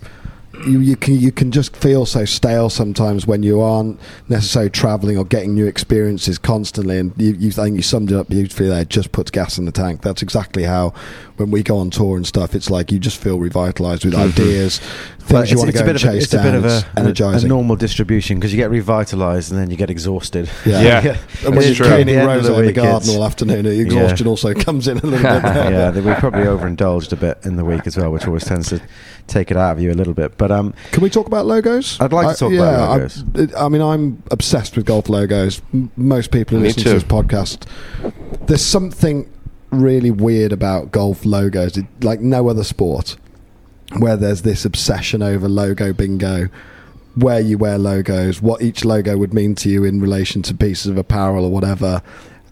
[0.65, 5.17] you, you can you can just feel so stale sometimes when you aren't necessarily traveling
[5.17, 6.97] or getting new experiences constantly.
[6.97, 8.85] And you, you think you summed it up beautifully there.
[8.85, 10.01] Just puts gas in the tank.
[10.01, 10.93] That's exactly how
[11.37, 12.55] when we go on tour and stuff.
[12.55, 14.29] It's like you just feel revitalized with mm-hmm.
[14.29, 14.81] ideas,
[15.31, 16.65] things But you want to go and bit of a, chase it's a bit of
[16.65, 20.49] It's a, a, normal distribution because you get revitalized and then you get exhausted.
[20.65, 20.81] Yeah.
[20.81, 21.17] Yeah.
[21.45, 21.95] And when It's you're true.
[21.97, 24.87] At the end of Rose the in the garden all afternoon, the exhaustion also comes
[24.87, 25.43] in a little bit.
[25.71, 28.69] Yeah, that we probably overindulged a bit in the week as well, which always tends
[28.69, 28.81] to
[29.27, 30.37] take it out of you a little bit.
[30.37, 31.99] But um, Can we talk about logos?
[31.99, 33.23] I'd like to I- talk yeah, about logos.
[33.35, 35.61] it- I, mean, I'm obsessed with golf logos.
[35.95, 36.89] Most people who Me listen too.
[36.89, 37.67] to this podcast,
[38.47, 39.31] there's something
[39.71, 43.15] really weird about golf logos, it, like no other sport,
[43.97, 46.49] where there's this obsession over logo bingo.
[47.15, 50.85] Where you wear logos, what each logo would mean to you in relation to pieces
[50.87, 52.01] of apparel or whatever,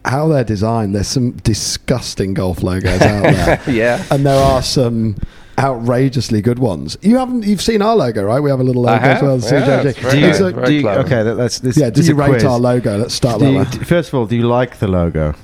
[0.04, 0.94] how they're designed.
[0.94, 4.04] There's some disgusting golf logos out there yeah.
[4.12, 5.16] and there are some
[5.58, 6.98] outrageously good ones.
[7.02, 8.42] You haven't you've seen our logo, right?
[8.42, 9.38] We have a little logo as well.
[9.40, 10.12] Yeah, CJJ.
[10.12, 10.34] do you.
[10.34, 11.24] So- do you okay?
[11.24, 11.78] That, that's this.
[11.78, 12.44] yeah, do this you rate quiz.
[12.44, 12.98] our logo?
[12.98, 13.66] Let's start Do that you, way.
[13.72, 15.36] d- first of all, do you like the logo?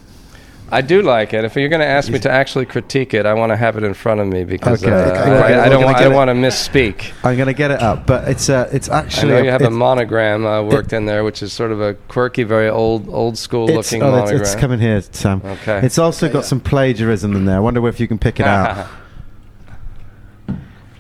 [0.76, 1.46] I do like it.
[1.46, 3.84] If you're going to ask me to actually critique it, I want to have it
[3.84, 4.92] in front of me because Okay.
[4.94, 5.20] uh, Okay.
[5.20, 7.14] I, We're I don't, get want, I don't want to misspeak.
[7.24, 9.62] I'm going to get it up, but it's uh, it's I actually know you have
[9.62, 13.38] a monogram uh, worked in there, which is sort of a quirky, very old, old
[13.38, 14.42] school It's, looking oh, it's, monogram.
[14.42, 15.42] it's coming here, Sam.
[15.46, 15.80] Okay.
[15.86, 17.56] It's also got some plagiarism in there.
[17.56, 18.88] I wonder if you can pick it out.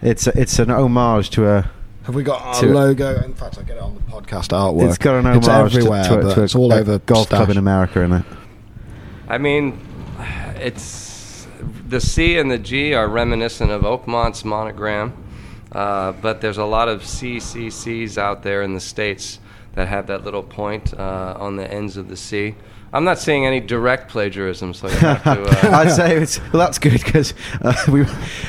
[0.01, 1.69] It's a, it's an homage to a.
[2.03, 3.23] Have we got our To- logo?
[3.23, 4.87] In fact, I get it on the podcast artwork.
[4.87, 6.99] It's got an It's homage everywhere, to, to, but to a, it's all a over
[6.99, 8.25] golf club in America, in it.
[9.27, 9.79] I mean,
[10.55, 11.47] it's
[11.87, 15.13] the C and the G are reminiscent of Oakmont's monogram,
[15.71, 19.39] uh, but there's a lot of CCCs out there in the states
[19.73, 22.55] that have that little point uh, on the ends of the C.
[22.93, 25.41] I'm not seeing any direct plagiarism, so you have to.
[25.65, 26.65] Uh, I'd say it's well.
[26.65, 28.03] That's good because uh, we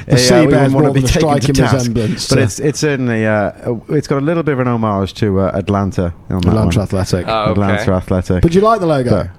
[0.07, 1.75] the sea bears more want to be than a taken to striking task.
[1.75, 5.15] resemblance But to- it's it's certainly uh, it's got a little bit of an homage
[5.15, 6.79] to uh, Atlanta on that Atlanta one.
[6.79, 7.27] Athletic.
[7.27, 7.51] Oh, okay.
[7.53, 8.43] Atlanta Athletic.
[8.43, 9.11] but you like the logo?
[9.25, 9.31] But-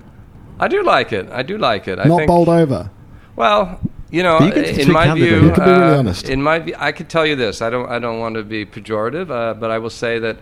[0.60, 1.30] I do like it.
[1.30, 2.00] I do like it.
[2.00, 2.90] I Not think, bowled over.
[3.36, 6.30] Well, you know, You in my view, You can be really uh, honest.
[6.30, 7.62] In my view, I could tell you this.
[7.62, 7.90] I don't.
[7.90, 10.38] I don't want to be pejorative, uh, but I will say that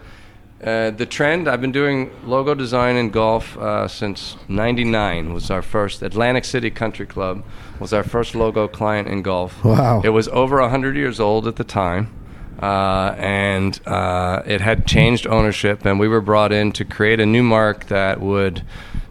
[0.63, 1.47] uh, the trend.
[1.47, 5.33] I've been doing logo design in golf uh, since '99.
[5.33, 7.43] Was our first Atlantic City Country Club
[7.79, 9.63] was our first logo client in golf.
[9.63, 10.01] Wow.
[10.03, 12.13] It was over hundred years old at the time.
[12.61, 17.25] Uh, and uh, it had changed ownership, and we were brought in to create a
[17.25, 18.63] new mark that would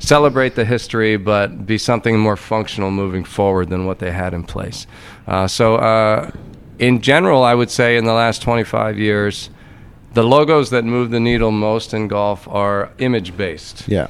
[0.04, 4.44] celebrate the history, but be something more functional moving forward than what they had in
[4.44, 4.86] place.
[5.26, 6.30] Uh, so, uh,
[6.78, 9.50] in general, I would say in the last 25 years,
[10.12, 14.06] the logos that move the needle most in golf are image based yeah.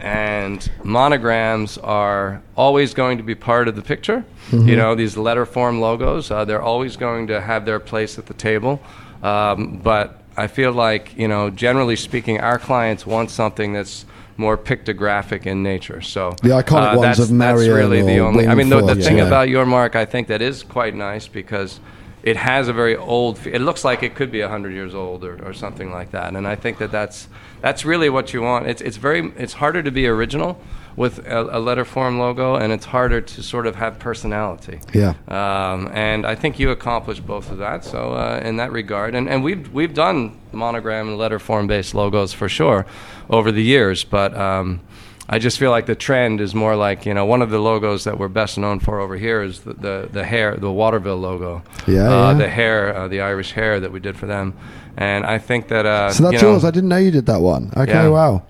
[0.00, 4.24] and monograms are always going to be part of the picture.
[4.52, 8.26] You know, these letter form logos, uh, they're always going to have their place at
[8.26, 8.80] the table.
[9.22, 14.04] Um, but I feel like, you know, generally speaking, our clients want something that's
[14.36, 16.00] more pictographic in nature.
[16.00, 18.46] So The iconic uh, ones that's, of that's really the only.
[18.46, 19.26] I mean, the, the thing yeah.
[19.26, 21.80] about your mark, I think that is quite nice because
[22.22, 23.46] it has a very old.
[23.46, 26.34] It looks like it could be hundred years old or, or something like that.
[26.34, 27.28] And I think that that's
[27.60, 28.66] that's really what you want.
[28.66, 30.60] It's it's very it's harder to be original
[30.96, 34.80] with a, a letter form logo, and it's harder to sort of have personality.
[34.94, 35.10] Yeah.
[35.28, 37.84] Um, and I think you accomplished both of that.
[37.84, 41.94] So uh, in that regard, and, and we've we've done monogram and letter form based
[41.94, 42.86] logos for sure
[43.30, 44.34] over the years, but.
[44.36, 44.80] Um,
[45.28, 48.04] I just feel like the trend is more like you know one of the logos
[48.04, 51.64] that we're best known for over here is the the, the hare the Waterville logo
[51.88, 52.34] Yeah, uh, yeah.
[52.38, 54.54] the hare uh, the Irish hair that we did for them
[54.96, 56.64] and I think that uh, So that's yours.
[56.64, 57.72] I didn't know you did that one.
[57.76, 58.08] Okay, Yeah.
[58.08, 58.42] wow.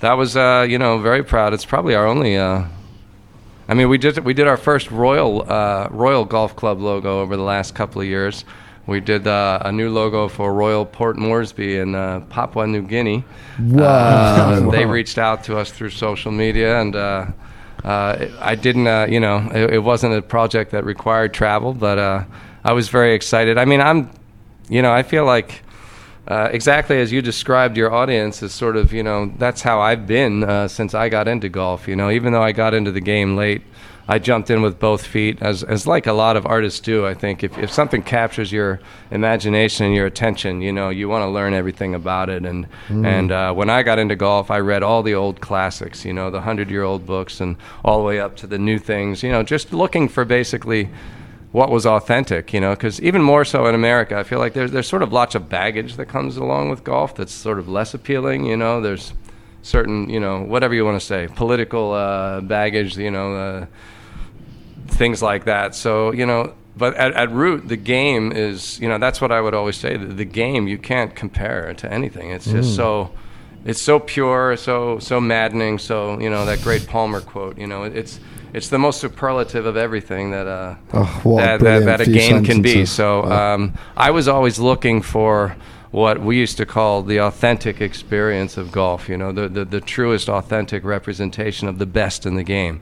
[0.00, 1.54] That was uh, you know very proud.
[1.54, 2.36] It's probably our only.
[2.36, 2.64] Uh,
[3.68, 7.36] I mean, we did we did our first Royal uh, Royal Golf Club logo over
[7.36, 8.44] the last couple of years.
[8.86, 13.22] We did uh, a new logo for Royal Port Moresby in uh, Papua New Guinea.
[13.60, 13.84] Wow.
[13.84, 17.26] Uh, they reached out to us through social media, and uh,
[17.84, 18.86] uh, I didn't.
[18.86, 22.24] Uh, you know, it, it wasn't a project that required travel, but uh,
[22.64, 23.58] I was very excited.
[23.58, 24.10] I mean, I'm.
[24.70, 25.62] You know, I feel like
[26.28, 30.06] uh, exactly as you described your audience is sort of you know that's how I've
[30.06, 31.88] been uh, since I got into golf.
[31.88, 33.62] You know, even though I got into the game late,
[34.10, 37.06] I jumped in with both feet, as as like a lot of artists do.
[37.06, 38.78] I think if if something captures your
[39.10, 42.44] imagination and your attention, you know, you want to learn everything about it.
[42.44, 42.66] And
[43.06, 46.30] and uh, when I got into golf, I read all the old classics, you know,
[46.30, 49.22] the hundred year old books, and all the way up to the new things.
[49.22, 50.90] You know, just looking for basically
[51.50, 54.70] what was authentic, you know, because even more so in America, I feel like there's
[54.70, 57.94] there's sort of lots of baggage that comes along with golf that's sort of less
[57.94, 58.80] appealing, you know.
[58.80, 59.14] There's
[59.62, 63.66] certain, you know, whatever you want to say, political uh, baggage, you know, uh,
[64.88, 65.74] things like that.
[65.74, 69.40] So you know, but at, at root, the game is, you know, that's what I
[69.40, 69.96] would always say.
[69.96, 72.30] The, the game you can't compare to anything.
[72.30, 73.10] It's just so.
[73.64, 75.78] It's so pure, so so maddening.
[75.78, 77.58] So you know that great Palmer quote.
[77.58, 78.20] You know, it's
[78.52, 82.62] it's the most superlative of everything that uh, Oh, that, that, that a game can
[82.62, 82.84] be.
[82.86, 83.54] So Yeah.
[83.54, 85.56] um, I was always looking for
[85.90, 89.08] what we used to call the authentic experience of golf.
[89.08, 92.80] You know, the the, the truest authentic representation of the best in the game.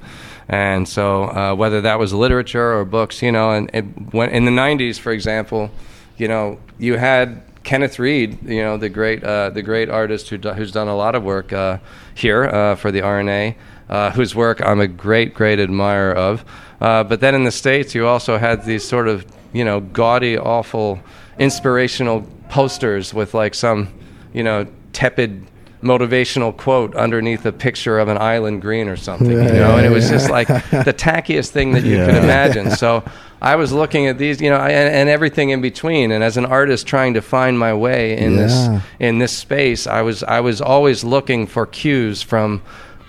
[0.49, 4.51] And so uh, whether that was literature or books, you know, and when in the
[4.53, 5.71] '90s, for example,
[6.17, 10.39] you know, you had Kenneth Reed, you know, the great uh, the great artist who
[10.39, 11.79] do, who's done a lot of work uh,
[12.15, 13.57] here uh, for the R&A,
[13.89, 16.45] uh, whose work I'm a great great admirer of.
[16.81, 20.37] Uh, but then in the states, you also had these sort of you know gaudy,
[20.39, 21.01] awful,
[21.39, 23.89] inspirational posters with like some
[24.33, 25.47] you know tepid
[25.83, 29.87] motivational quote underneath a picture of an island green or something, you Yeah, know, and
[29.87, 30.17] it was yeah.
[30.17, 32.71] just like the tackiest thing that you could imagine.
[32.73, 33.05] So
[33.41, 36.11] I was looking at these, you know, and, and everything in between.
[36.13, 38.39] And as an artist trying to find my way in Yeah.
[38.39, 42.63] this in this space, I was I was always looking for cues from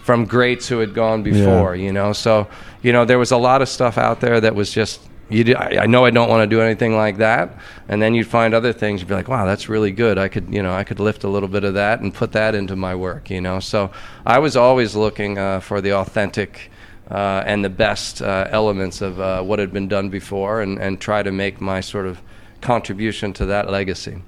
[0.07, 2.13] from greats who had gone before, you know.
[2.13, 2.47] So
[2.81, 5.01] you know, there was a lot of stuff out there that was just.
[5.29, 8.27] You I, I know I don't want to do anything like that, and then you'd
[8.27, 9.01] find other things.
[9.01, 10.17] You'd be like, "Wow, that's really good.
[10.17, 12.55] I could, you know, I could lift a little bit of that and put that
[12.55, 13.91] into my work." You know, so
[14.25, 16.71] I was always looking uh, for the authentic
[17.11, 21.01] uh, and the best uh, elements of uh, what had been done before and, and
[21.01, 22.21] try to make my sort of
[22.61, 24.21] contribution to that legacy.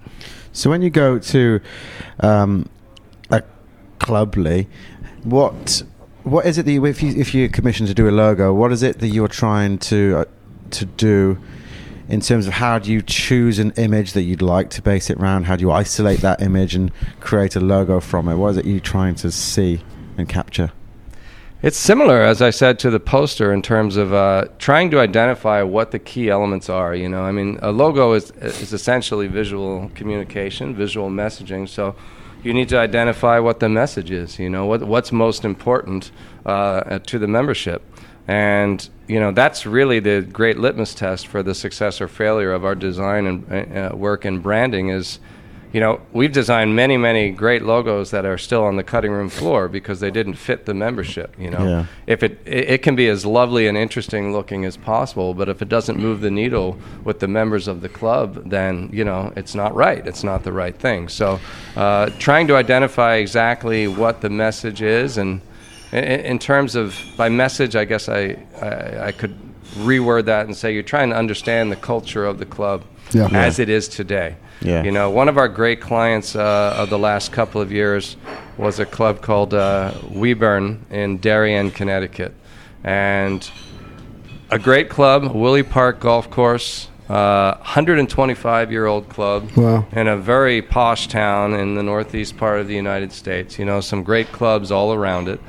[0.51, 1.61] So when you go to
[2.19, 2.67] um,
[3.29, 3.41] a
[3.99, 4.67] club, Lee,
[5.23, 5.83] what
[6.23, 8.71] what is it that you, if you if you're commissioned to do a logo, what
[8.71, 10.25] is it that you're trying to uh,
[10.71, 11.37] to do
[12.07, 15.17] in terms of how do you choose an image that you'd like to base it
[15.17, 15.45] around?
[15.45, 18.35] How do you isolate that image and create a logo from it?
[18.35, 19.81] What is it you're trying to see
[20.17, 20.71] and capture?
[21.61, 25.61] It's similar, as I said, to the poster in terms of uh, trying to identify
[25.61, 26.95] what the key elements are.
[26.95, 31.67] You know, I mean, a logo is is essentially visual communication, visual messaging.
[31.67, 31.95] So
[32.43, 34.39] you need to identify what the message is.
[34.39, 36.11] You know, what what's most important
[36.45, 37.81] uh, to the membership,
[38.27, 42.63] and you know that's really the great litmus test for the success or failure of
[42.63, 45.19] our design and uh, work and branding is
[45.71, 49.29] you know, we've designed many, many great logos that are still on the cutting room
[49.29, 51.35] floor because they didn't fit the membership.
[51.37, 51.85] You know, Yeah.
[52.07, 55.61] if it, it it can be as lovely and interesting looking as possible, but if
[55.61, 59.53] it doesn't move the needle with the members of the club, then you know it's
[59.53, 60.05] not right.
[60.07, 61.07] It's not the right thing.
[61.09, 61.39] So,
[61.75, 65.41] uh, trying to identify exactly what the message is, and
[65.91, 69.35] in, in terms of by message, I guess I, I I could
[69.77, 73.27] reword that and say you're trying to understand the culture of the club Yeah.
[73.47, 74.35] as it is today.
[74.61, 74.83] Yeah.
[74.83, 78.17] You know, one of our great clients uh, of the last couple of years
[78.57, 82.33] was a club called uh, Wee Burn in Darien, Connecticut,
[82.83, 83.49] and
[84.51, 89.85] a great club, Willie Park Golf Course, uh, 125 year old club Wow.
[89.93, 93.57] in a very posh town in the northeast part of the United States.
[93.57, 95.39] You know, some great clubs all around it,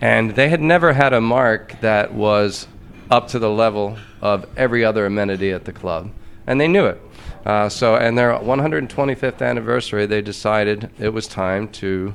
[0.00, 2.68] and they had never had a mark that was
[3.10, 6.10] up to the level of every other amenity at the club,
[6.46, 7.00] and they knew it.
[7.44, 12.14] Uh, so, and their 125th anniversary, they decided it was time to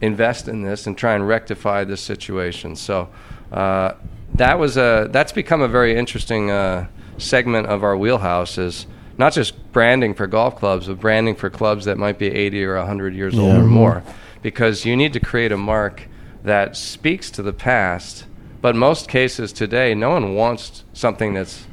[0.00, 2.74] invest in this and try and rectify this situation.
[2.74, 3.08] So,
[3.52, 3.94] uh,
[4.34, 6.86] that was a that's become a very interesting uh,
[7.18, 8.86] segment of our wheelhouse is
[9.18, 12.76] not just branding for golf clubs, but branding for clubs that might be 80 or
[12.76, 14.02] 100 years old or more,
[14.40, 16.08] because you need to create a mark
[16.42, 18.24] that speaks to the past.
[18.62, 21.66] But most cases today, no one wants something that's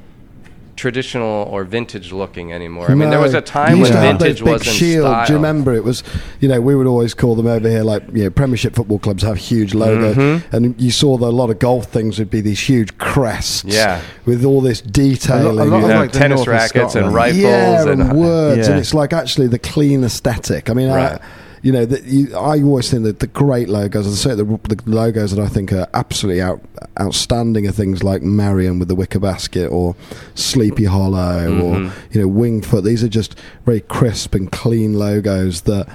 [0.79, 2.89] traditional or vintage looking anymore.
[2.89, 5.05] I mean, there was a time when used to have vintage was in shield.
[5.05, 5.25] style.
[5.27, 5.73] Do you remember?
[5.75, 6.03] It was,
[6.39, 9.21] you know, we would always call them over here like, you know, Premiership football clubs
[9.23, 10.55] have huge logos, Mm-hmm.
[10.55, 14.01] and you saw that a lot of golf things would be these huge crests, Yeah.
[14.25, 15.45] with all this detailing.
[15.45, 15.95] A lot- a lot you of know.
[15.95, 17.15] Yeah, like tennis North rackets and Scotland.
[17.15, 18.71] rifles yeah, and, and words, Yeah.
[18.73, 20.69] and it's like actually the clean aesthetic.
[20.69, 21.13] I mean, Right.
[21.13, 21.19] I,
[21.61, 24.43] you know, that you, I always think that the great logos, as I say, the,
[24.43, 26.61] the logos that I think are absolutely out,
[26.99, 29.95] outstanding are things like Merion with the wicker basket or
[30.35, 32.17] Sleepy Hollow or Mm-hmm.
[32.17, 32.83] you know Wingfoot.
[32.83, 35.87] These are just very crisp and clean logos that.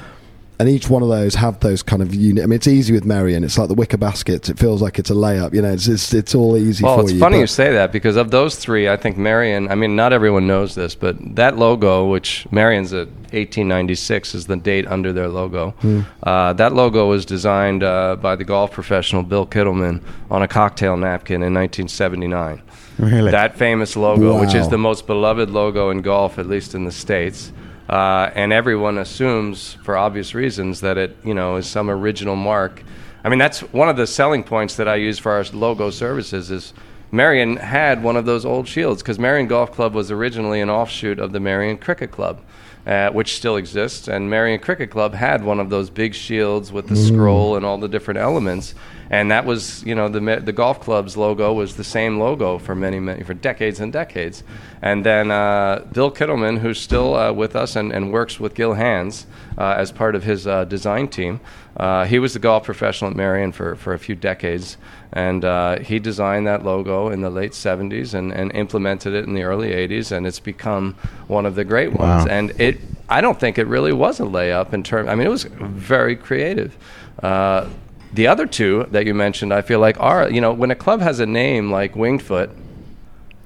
[0.58, 2.44] And each one of those have those kind of unit.
[2.44, 3.42] I mean, it's easy with Merion.
[3.42, 4.48] It's like the wicker baskets.
[4.48, 5.52] It feels like it's a layup.
[5.52, 7.18] You know, it's it's, it's all easy Well, it's you.
[7.18, 9.68] funny you say that because of those three, I think Merion.
[9.68, 14.56] I mean, not everyone knows this, but that logo, which Merion's at 1896, is the
[14.56, 15.70] date under their logo.
[15.80, 16.02] Hmm.
[16.22, 20.96] Uh, that logo was designed uh, by the golf professional Bill Kittleman on a cocktail
[20.96, 22.62] napkin in 1979.
[22.98, 23.32] Really?
[23.32, 26.92] That famous logo, which is the most beloved logo in golf, at least in the
[26.92, 27.52] states.
[27.88, 32.82] Uh, and everyone assumes, for obvious reasons, that it, you know, is some original mark.
[33.22, 36.50] I mean, that's one of the selling points that I use for our logo services.
[36.50, 36.72] Is
[37.14, 41.20] Merion had one of those old shields because Merion Golf Club was originally an offshoot
[41.20, 42.40] of the Merion Cricket Club,
[42.88, 44.08] uh, which still exists.
[44.08, 47.78] And Merion Cricket Club had one of those big shields with the scroll and all
[47.78, 48.74] the different elements.
[49.10, 52.74] And that was, you know, the the golf club's logo was the same logo for
[52.74, 54.42] many, many for decades and decades.
[54.82, 58.74] And then uh, Bill Kittleman, who's still uh, with us and, and works with Gil
[58.74, 61.40] Hanse uh, as part of his uh, design team,
[61.76, 64.76] uh, he was the golf professional at Merion for, for a few decades.
[65.12, 69.34] And uh, he designed that logo in the late 70s and, and implemented it in
[69.34, 70.10] the early 80s.
[70.12, 70.94] And it's become
[71.28, 72.24] one of the great ones.
[72.24, 72.30] Wow.
[72.30, 75.30] And it, I don't think it really was a layup in terms, I mean, it
[75.30, 76.76] was very creative.
[77.22, 77.68] Uh,
[78.12, 81.00] the other two that you mentioned, I feel like are you know when a club
[81.00, 82.50] has a name like Wingfoot,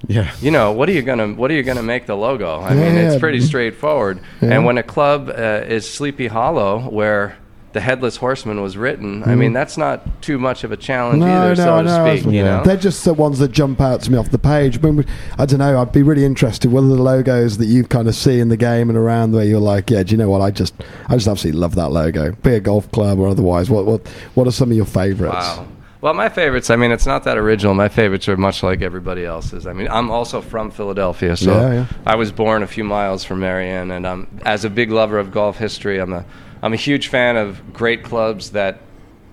[0.07, 0.31] Yeah.
[0.43, 2.61] you know what are you gonna what are you gonna make the logo?
[2.61, 4.21] I Yeah, mean, it's pretty straightforward.
[4.43, 4.51] Yeah.
[4.51, 7.37] And when a club uh, is Sleepy Hollow, where
[7.73, 11.55] the headless horseman was written, I mean that's not too much of a challenge either,
[11.57, 12.33] so to speak.
[12.33, 14.81] You know, They're just the ones that jump out to me off the page.
[14.81, 15.05] But
[15.39, 15.81] I don't know.
[15.81, 18.89] I'd be really interested whether the logos that you kind of see in the game
[18.89, 20.41] and around where you're like, yeah, do you know what?
[20.41, 20.75] I just,
[21.09, 22.33] I just absolutely love that logo.
[22.43, 23.69] Be a golf club or otherwise.
[23.69, 25.35] What, what, what are some of your favourites?
[25.35, 25.69] Wow.
[26.01, 27.75] Well, my favorites, I mean, it's not that original.
[27.75, 29.67] My favorites are much like everybody else's.
[29.67, 31.87] I mean, I'm also from Philadelphia, so Yeah, yeah.
[32.07, 35.33] I was born a few miles from Merion, and um, as a big lover of
[35.33, 36.25] golf history, I'm a,
[36.62, 38.81] I'm a huge fan of great clubs that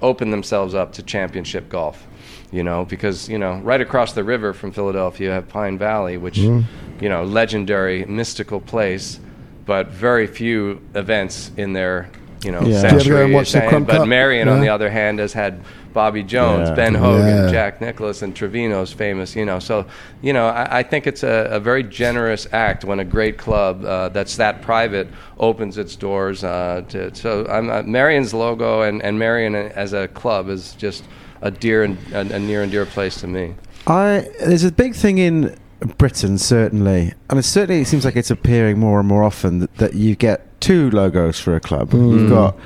[0.01, 2.05] open themselves up to championship golf.
[2.51, 6.17] You know, because you know, right across the river from Philadelphia, you have Pine Valley,
[6.17, 7.03] which, Mm-hmm.
[7.03, 9.19] you know, legendary, mystical place,
[9.65, 12.09] but very few events in their,
[12.45, 12.81] you know, Yeah.
[12.81, 14.07] Do you ever go and watch the but?
[14.07, 15.61] Merion, on the other hand, has had
[15.93, 16.75] Bobby Jones, Yeah.
[16.75, 17.51] Ben Hogan, Yeah.
[17.51, 19.35] Jack Nicklaus, and Trevino's famous.
[19.35, 19.85] You know, so
[20.21, 23.83] you know, I, I think it's a, a very generous act when a great club
[23.83, 25.07] uh, that's that private
[25.39, 26.43] opens its doors.
[26.43, 31.03] Uh, to, so I'm, uh, Merion's logo and, and Merion as a club is just
[31.41, 33.55] a dear and a, a near and dear place to me.
[33.87, 38.79] I there's a big thing in Britain certainly, and it certainly seems like it's appearing
[38.79, 41.93] more and more often that, that you get two logos for a club.
[41.93, 42.57] You've got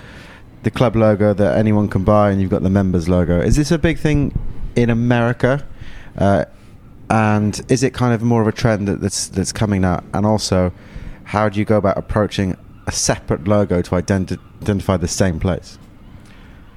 [0.64, 3.40] the club logo that anyone can buy, and you've got the members logo.
[3.40, 4.38] Is this a big thing
[4.76, 5.66] in America?
[6.18, 6.46] Uh,
[7.10, 10.04] and is it kind of more of a trend that, that's that's coming now?
[10.14, 10.72] And also,
[11.24, 12.56] how do you go about approaching
[12.88, 15.80] a separate logo to identi- identify the same place?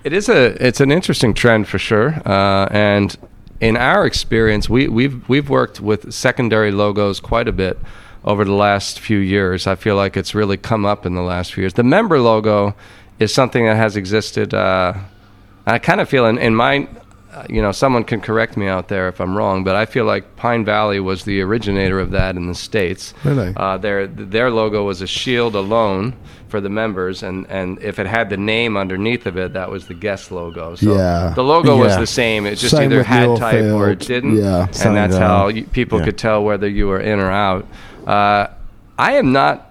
[0.05, 3.17] It is a it's an interesting trend for sure, uh, and
[3.63, 7.79] in our experience, we we've we've worked with secondary logos quite a bit
[8.25, 9.69] over the last few years.
[9.69, 11.75] I feel like it's really come up in the last few years.
[11.75, 12.75] The member logo
[13.21, 14.53] is something that has existed.
[14.53, 14.95] Uh,
[15.65, 16.89] I kind of feel in, in my
[17.49, 20.37] you know, someone can correct me out there if I'm wrong, but I feel like
[20.37, 23.15] Pine Valley was the originator of that in the states.
[23.25, 23.53] Really?
[23.57, 26.15] Uh, their their logo was a shield alone
[26.49, 29.87] for the members, and, and if it had the name underneath of it, that was
[29.87, 30.75] the guest logo.
[30.75, 31.33] So Yeah.
[31.35, 32.45] the logo was the same.
[32.45, 34.37] It just Same either had type or it didn't.
[34.37, 34.67] Yeah.
[34.85, 35.27] And that's there.
[35.27, 36.05] how you, people Yeah.
[36.05, 37.67] could tell whether you were in or out.
[38.07, 38.49] Uh,
[38.99, 39.71] I am not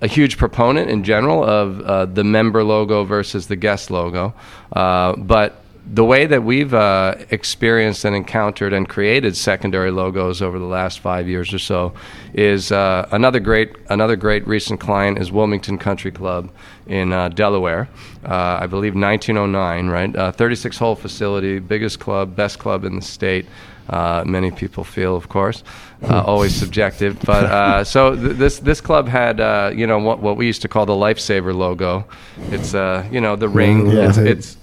[0.00, 4.34] a huge proponent in general of uh, the member logo versus the guest logo,
[4.72, 10.58] uh, but the way that we've uh, experienced and encountered and created secondary logos over
[10.58, 11.92] the last five years or so
[12.34, 16.50] is uh, another great another great recent client is Wilmington Country Club
[16.86, 17.88] in uh, Delaware,
[18.24, 20.14] uh, I believe 1909, right?
[20.14, 23.46] Uh, 36 hole facility, biggest club, best club in the state.
[23.88, 25.64] Uh, many people feel, of course,
[26.04, 27.18] uh, always subjective.
[27.24, 30.62] But uh, so th- this this club had, uh, you know, what, what we used
[30.62, 32.06] to call the lifesaver logo.
[32.50, 33.90] It's, uh, you know, the ring.
[33.90, 34.08] Yeah.
[34.08, 34.56] It's, it's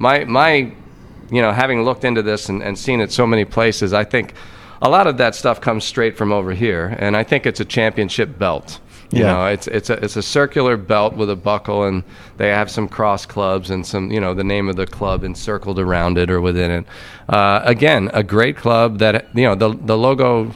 [0.00, 0.72] my my,
[1.30, 4.34] you know, having looked into this and, and seen it so many places, I think
[4.82, 7.64] a lot of that stuff comes straight from over here, and I think it's a
[7.64, 8.80] championship belt.
[9.12, 9.32] You Yeah.
[9.32, 12.02] know, it's it's a it's a circular belt with a buckle, and
[12.38, 15.78] they have some cross clubs and some you know the name of the club encircled
[15.78, 16.86] around it or within it.
[17.28, 20.52] Uh, again, a great club that you know the the logo.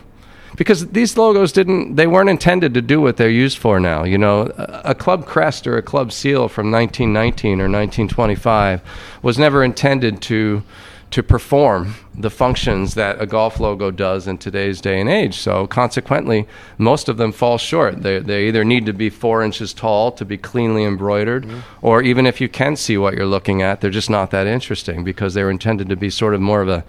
[0.57, 4.05] Because these logos didn't they weren't intended to do what they're used for now.
[4.05, 8.83] You know, a, a club crest or a club seal from 1919 or 1925
[9.22, 10.62] was never intended to
[11.14, 15.39] to perform the functions that a golf logo does in today's day and age.
[15.39, 18.03] So consequently, most of them fall short.
[18.03, 21.87] They, they either need to be four inches tall to be cleanly embroidered, mm-hmm.
[21.87, 25.05] or even if you can see what you're looking at, they're just not that interesting
[25.05, 26.83] because they're intended to be sort of more of a,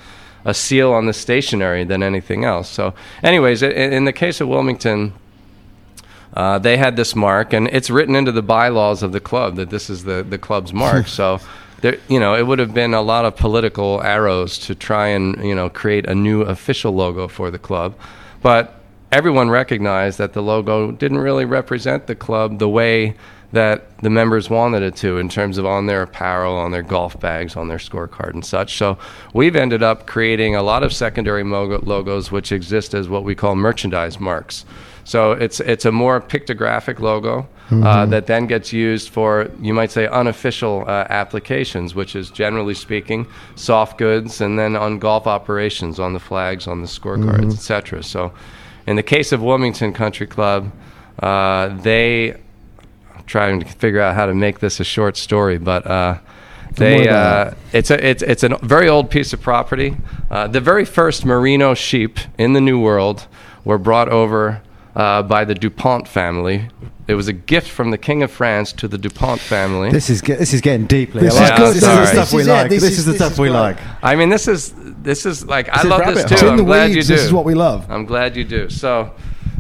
[0.46, 2.70] a seal on the stationery than anything else.
[2.70, 2.93] So,
[3.24, 5.14] anyways, in the case of Wilmington,
[6.34, 9.70] uh, they had this mark, and it's written into the bylaws of the club that
[9.72, 11.08] this is the, the club's mark.
[11.08, 11.39] so,
[11.82, 15.43] there, you know, it would have been a lot of political arrows to try and
[15.43, 17.96] you know create a new official logo for the club,
[18.41, 18.82] but
[19.12, 23.16] everyone recognized that the logo didn't really represent the club the way
[23.52, 27.20] that the members wanted it to in terms of on their apparel, on their golf
[27.20, 28.78] bags, on their scorecard and such.
[28.78, 28.98] So
[29.34, 33.56] we've ended up creating a lot of secondary logos which exist as what we call
[33.56, 34.66] merchandise marks.
[35.06, 39.91] So it's it's a more pictographic logo uh, that then gets used for you might
[39.91, 46.00] say unofficial uh, applications, which is generally speaking soft goods, and then on golf operations,
[46.00, 48.04] on the flags, on the scorecards, etc.
[48.04, 48.34] So
[48.88, 50.72] in the case of Wilmington Country Club,
[51.20, 52.38] uh, they
[53.26, 56.18] trying to figure out how to make this a short story, but uh,
[56.74, 59.96] they uh, it's a it's it's a very old piece of property.
[60.30, 63.28] Uh, the very first merino sheep in the New World
[63.64, 64.62] were brought over
[64.96, 66.70] uh, by the Dupont family.
[67.08, 69.92] It was a gift from the King of France to the Dupont family.
[69.92, 71.22] This is ge- this is getting deeply.
[71.22, 71.76] This I is good.
[71.76, 72.70] This is the stuff we like.
[72.70, 73.60] This This is- is the this stuff is we great.
[73.60, 73.78] like.
[74.02, 74.74] I mean, this is
[75.04, 76.28] this is like I love this hole.
[76.30, 76.34] too.
[76.34, 77.08] It's in the I'm glad you do.
[77.14, 77.86] This is what we love.
[77.90, 78.70] I'm glad you do.
[78.70, 79.12] So,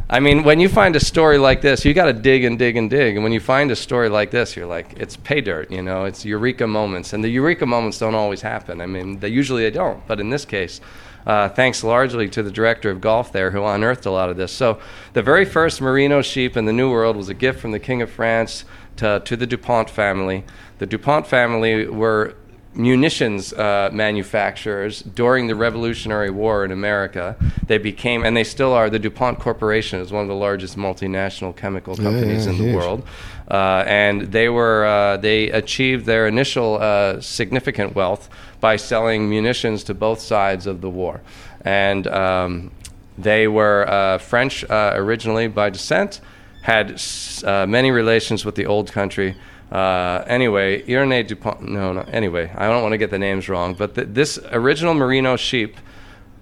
[0.07, 2.77] I mean, when you find a story like this, you got to dig and dig
[2.77, 3.15] and dig.
[3.15, 6.05] And when you find a story like this, you're like, it's pay dirt, you know,
[6.05, 7.13] it's eureka moments.
[7.13, 8.81] And the eureka moments don't always happen.
[8.81, 10.05] I mean, they usually they don't.
[10.05, 10.79] But in this case,
[11.25, 14.51] uh, thanks largely to the director of golf there who unearthed a lot of this.
[14.51, 14.79] So,
[15.13, 18.03] the very first merino sheep in the New World was a gift from the King
[18.03, 18.63] of France
[18.97, 20.43] to, to the DuPont family.
[20.77, 22.35] The DuPont family were
[22.75, 27.35] munitions uh, manufacturers during the Revolutionary War in America.
[27.67, 31.55] They became, and they still are, the DuPont Corporation is one of the largest multinational
[31.55, 32.75] chemical companies yeah, in the huge.
[32.75, 33.07] world.
[33.49, 39.83] Uh, and they were, uh, they achieved their initial uh, significant wealth by selling munitions
[39.83, 41.21] to both sides of the war.
[41.63, 42.71] And um,
[43.17, 46.21] they were uh, French uh, originally by descent,
[46.63, 49.35] had s- uh, many relations with the old country.
[49.71, 53.73] Uh, anyway, Irene Dupont, no, no, anyway, I don't want to get the names wrong,
[53.73, 55.75] but th- this original merino sheep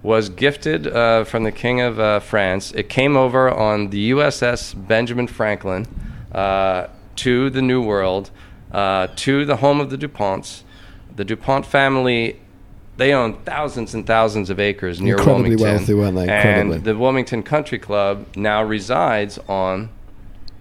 [0.02, 2.70] was gifted uh, from the King of uh, France.
[2.72, 5.86] It came over on the USS Benjamin Franklin
[6.32, 8.30] uh, to the New World,
[8.70, 10.62] uh, to the home of the DuPonts.
[11.16, 12.38] The DuPont family,
[12.98, 15.76] they own thousands and thousands of acres near Incredibly Wilmington.
[15.78, 16.22] wealthy, weren't they?
[16.36, 16.76] Incredibly.
[16.76, 19.88] And the Wilmington Country Club now resides on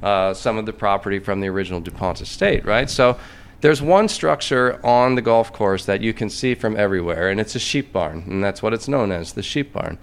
[0.03, 2.89] uh, some of the property from the original DuPont estate, right?
[2.89, 3.17] So
[3.61, 7.55] there's one structure on the golf course that you can see from everywhere, and it's
[7.55, 9.97] a sheep barn, and that's what it's known as, the sheep barn.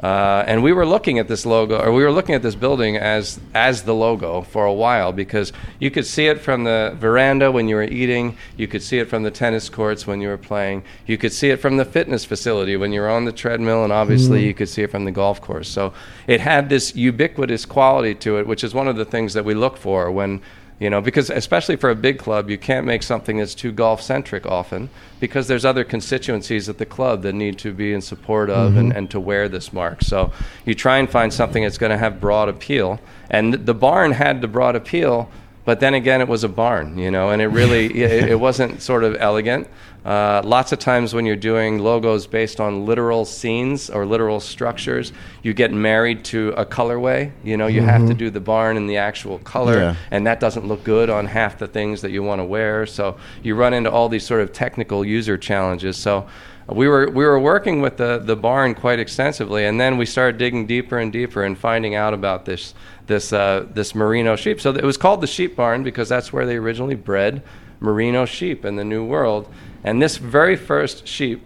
[0.00, 2.96] Uh, and we were looking at this logo, or we were looking at this building
[2.96, 7.50] as as the logo for a while because you could see it from the veranda
[7.50, 10.36] when you were eating, you could see it from the tennis courts when you were
[10.36, 13.84] playing, you could see it from the fitness facility when you were on the treadmill,
[13.84, 15.68] and obviously you could see it from the golf course.
[15.68, 15.94] So
[16.26, 19.54] it had this ubiquitous quality to it, which is one of the things that we
[19.54, 20.42] look for when
[20.84, 24.02] you know because especially for a big club you can't make something that's too golf
[24.02, 28.50] centric often because there's other constituencies at the club that need to be in support
[28.50, 28.98] of and, mm-hmm.
[28.98, 30.02] and to wear this mark.
[30.02, 30.30] So
[30.66, 34.42] you try and find something that's going to have broad appeal and the barn had
[34.42, 35.30] the broad appeal
[35.64, 38.82] but then again it was a barn you know and it really it, it wasn't
[38.82, 39.66] sort of elegant
[40.04, 45.12] uh, lots of times when you're doing logos based on literal scenes or literal structures
[45.42, 48.86] you get married to a colorway you know you have to do the barn in
[48.86, 49.96] the actual color Yeah.
[50.10, 52.84] and that doesn't look good on half the things that you want to wear.
[52.86, 55.96] So you run into all these sort of technical user challenges.
[55.96, 56.26] So
[56.68, 60.38] we were we were working with the the barn quite extensively, and then we started
[60.38, 62.74] digging deeper and deeper and finding out about this
[63.06, 64.60] this uh, this merino sheep.
[64.60, 67.42] So it was called the sheep barn because that's where they originally bred
[67.80, 69.46] merino sheep in the New World.
[69.84, 71.42] And this very first sheep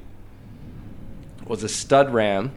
[1.47, 2.53] was a stud ram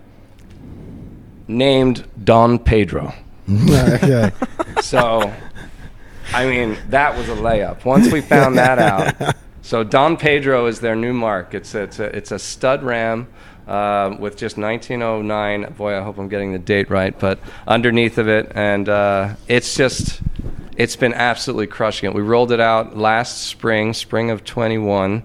[1.47, 3.13] named Don Pedro.
[3.51, 4.31] okay.
[4.81, 5.33] So,
[6.33, 7.83] I mean, that was a layup.
[7.83, 8.79] Once we found that
[9.19, 11.55] out, so Don Pedro is their new mark.
[11.55, 13.27] It's a, it's a, it's a stud ram
[13.67, 15.73] uh, with just 1909.
[15.73, 19.75] Boy, I hope I'm getting the date right, but underneath of it, and uh, it's
[19.75, 20.21] just,
[20.77, 22.15] it's been absolutely crushing it.
[22.15, 25.23] We rolled it out last spring, spring of 21.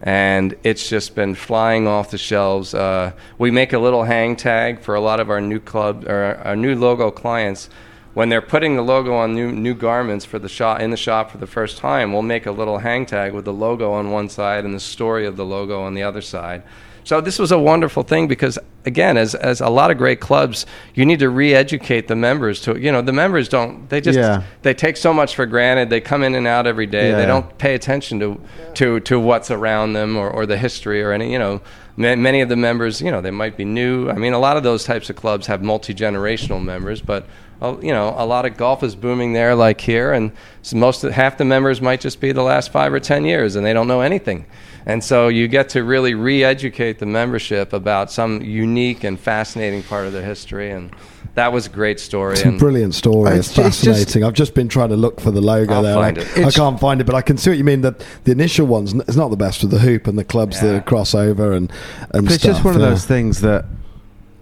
[0.00, 2.72] And it's just been flying off the shelves.
[2.72, 6.40] Uh, we make a little hang tag for a lot of our new club or
[6.44, 7.68] our, new logo clients.
[8.14, 11.30] When they're putting the logo on new new garments for the shop in the shop
[11.30, 14.28] for the first time, we'll make a little hang tag with the logo on one
[14.28, 16.62] side and the story of the logo on the other side.
[17.08, 20.66] So this was a wonderful thing because again, as as a lot of great clubs,
[20.94, 24.42] you need to re-educate the members to you know the members don't they just Yeah.
[24.60, 25.88] they take so much for granted.
[25.88, 27.08] They come in and out every day.
[27.08, 27.16] Yeah.
[27.16, 28.38] They don't pay attention to
[28.74, 31.62] to to what's around them or, or the history or any you know
[31.96, 34.10] many of the members you know they might be new.
[34.10, 37.24] I mean, a lot of those types of clubs have multi generational members, but.
[37.62, 40.30] uh, You know, a lot of golf is booming there, like here, and
[40.72, 43.64] most of, half the members might just be the last five or ten years, and
[43.66, 44.44] they don't know anything.
[44.88, 50.06] And so you get to really re-educate the membership about some unique and fascinating part
[50.06, 50.90] of their history, and
[51.34, 52.32] that was a great story.
[52.32, 53.36] It's a brilliant story.
[53.36, 54.24] It's It's, ju- it's just- fascinating.
[54.24, 55.94] I've just been trying to look for the logo I'll there.
[55.94, 56.46] find I, it.
[56.46, 57.82] I can't find it, but I can see what you mean.
[57.82, 60.72] That the initial one's it's not the best with the hoop and the clubs Yeah.
[60.72, 61.70] that cross over and
[62.14, 62.52] and But it's stuff.
[62.54, 63.66] just one of those things that,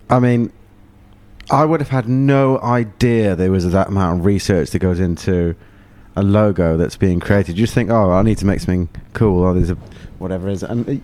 [0.08, 0.52] I mean,
[1.50, 5.56] I would have had no idea there was that amount of research that goes into
[6.16, 7.56] a logo that's being created.
[7.58, 9.76] You just think, oh, I need to make something cool, or there's a
[10.18, 10.62] whatever it is.
[10.62, 11.02] And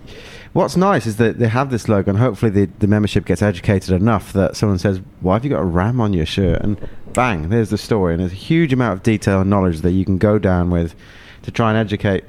[0.55, 3.91] what's nice is that they have this logo, and hopefully the, the membership gets educated
[3.91, 6.63] enough that someone says, why have you got a ram on your shirt?
[6.63, 8.15] And bang, there's the story.
[8.15, 10.95] And there's a huge amount of detail and knowledge that you can go down with
[11.43, 12.25] to try and educate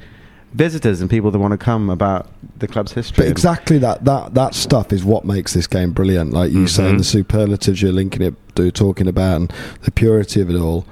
[0.54, 2.30] visitors and people that want to come about
[2.60, 3.24] the club's history.
[3.24, 6.32] But exactly that that that stuff is what makes this game brilliant.
[6.32, 6.98] Like you saying, Mhm.
[7.00, 10.86] the superlatives you're linking it to talking about, and the purity of it all.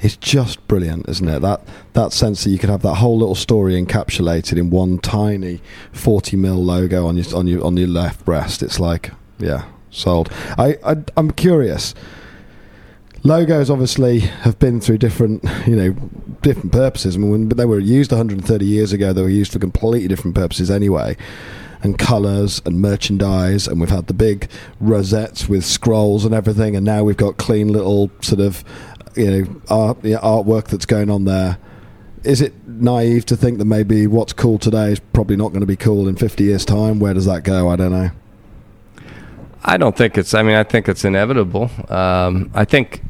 [0.00, 1.40] It's just brilliant, isn't it?
[1.40, 1.60] That
[1.94, 5.60] that sense that you could have that whole little story encapsulated in one tiny
[5.92, 8.62] forty mil logo on your on your on your left breast.
[8.62, 10.30] It's like, yeah, sold.
[10.56, 11.94] I, I I'm curious.
[13.24, 15.92] Logos obviously have been through different, you know,
[16.40, 17.16] different purposes.
[17.16, 20.36] I mean, but they were used 130 years ago, they were used for completely different
[20.36, 21.16] purposes anyway,
[21.82, 23.66] and colours and merchandise.
[23.66, 24.48] And we've had the big
[24.80, 28.62] rosettes with scrolls and everything, and now we've got clean little sort of,
[29.18, 31.58] you know, art, yeah, artwork that's going on there.
[32.24, 35.66] Is it naive to think that maybe what's cool today is probably not going to
[35.66, 36.98] be cool in 50 years' time?
[36.98, 37.68] Where does that go?
[37.68, 38.10] I don't know.
[39.64, 40.34] I don't think it's.
[40.34, 41.70] I mean, I think it's inevitable.
[41.88, 43.02] Um, I think.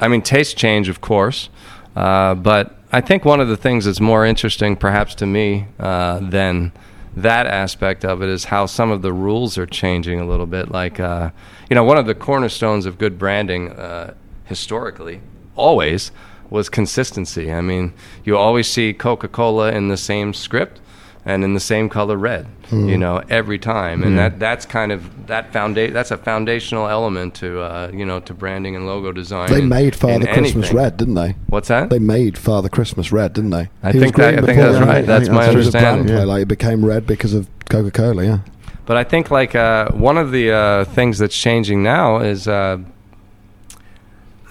[0.00, 1.48] I mean, tastes change, of course,
[1.94, 6.18] uh, but I think one of the things that's more interesting, perhaps to me, uh,
[6.18, 6.72] than
[7.16, 10.70] that aspect of it is how some of the rules are changing a little bit.
[10.70, 11.30] Like, uh,
[11.70, 14.14] you know, one of the cornerstones of good branding uh,
[14.44, 15.20] historically,
[15.56, 16.10] always,
[16.50, 17.52] was consistency.
[17.52, 17.92] I mean,
[18.24, 20.80] you always see Coca-Cola in the same script
[21.24, 24.02] and in the same color red, you know, every time.
[24.02, 25.94] And that that's kind of that foundation.
[25.94, 29.48] That's a foundational element to uh, you know to branding and logo design.
[29.50, 30.76] They made Father Christmas anything.
[30.76, 31.36] red, didn't they?
[31.48, 31.90] What's that?
[31.90, 33.68] They made Father Christmas red, didn't they?
[33.84, 35.06] I He think that- I think that's right.
[35.06, 36.16] That's my So it was a brand understanding.
[36.16, 38.24] play, like it became red because of Coca Cola.
[38.24, 38.38] Yeah.
[38.84, 42.78] But I think like uh, one of the uh, things that's changing now is uh,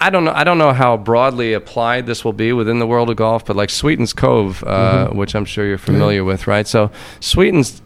[0.01, 3.09] I don't know I don't know how broadly applied this will be within the world
[3.09, 5.17] of golf, but like Sweeten's Cove, uh, Mm-hmm.
[5.17, 6.67] which I'm sure you're familiar with, right?
[6.67, 7.81] So Sweeten's,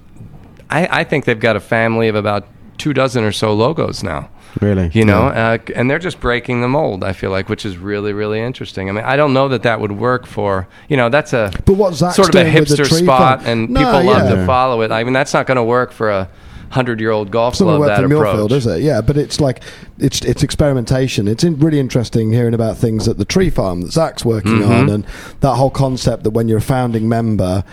[0.69, 2.47] I, I think they've got a family of about
[2.77, 4.29] two dozen or so logos now.
[4.61, 4.89] Really?
[4.93, 7.03] You know, uh, and they're just breaking the mold.
[7.03, 8.87] I feel like, which is really, really interesting.
[8.89, 11.09] I mean, I don't know that that would work for you know.
[11.09, 13.69] That's a But what Zach's sort of a doing with the hipster spot, farm- and
[13.69, 14.35] No, people love yeah.
[14.35, 14.91] to follow it.
[14.91, 16.29] I mean, that's not going to work for a
[16.71, 17.79] hundred-year-old golf It's not club.
[17.79, 18.35] work That for approach.
[18.37, 18.81] Millfield, is it?
[18.81, 19.63] Yeah, but it's like
[19.99, 21.27] it's it's experimentation.
[21.27, 24.69] It's in, really interesting hearing about things at the tree farm that Zach's working Mhm.
[24.79, 25.05] on, and
[25.41, 27.63] that whole concept that when you're a founding member.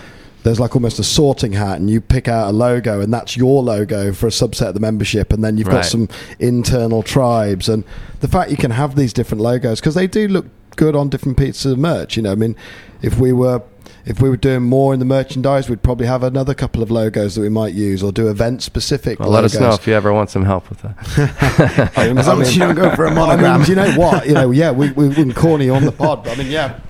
[0.44, 3.62] There's like almost a sorting hat, and you pick out a logo, and that's your
[3.62, 5.32] logo for a subset of the membership.
[5.32, 6.08] And then you've got some
[6.40, 7.84] internal tribes, and
[8.18, 11.38] the fact you can have these different logos because they do look good on different
[11.38, 12.16] pieces of merch.
[12.16, 12.56] You know, I mean,
[13.02, 13.62] if we were
[14.04, 17.36] if we were doing more in the merchandise, we'd probably have another couple of logos
[17.36, 19.20] that we might use, or do event specific.
[19.20, 21.92] Well, let us know if you ever want some help with that.
[21.96, 23.60] As long as you don't go for a I monogram.
[23.60, 24.26] mean, you know what?
[24.26, 26.24] You know, yeah, we, we wouldn't corny on the pod.
[26.24, 26.80] But I mean, yeah,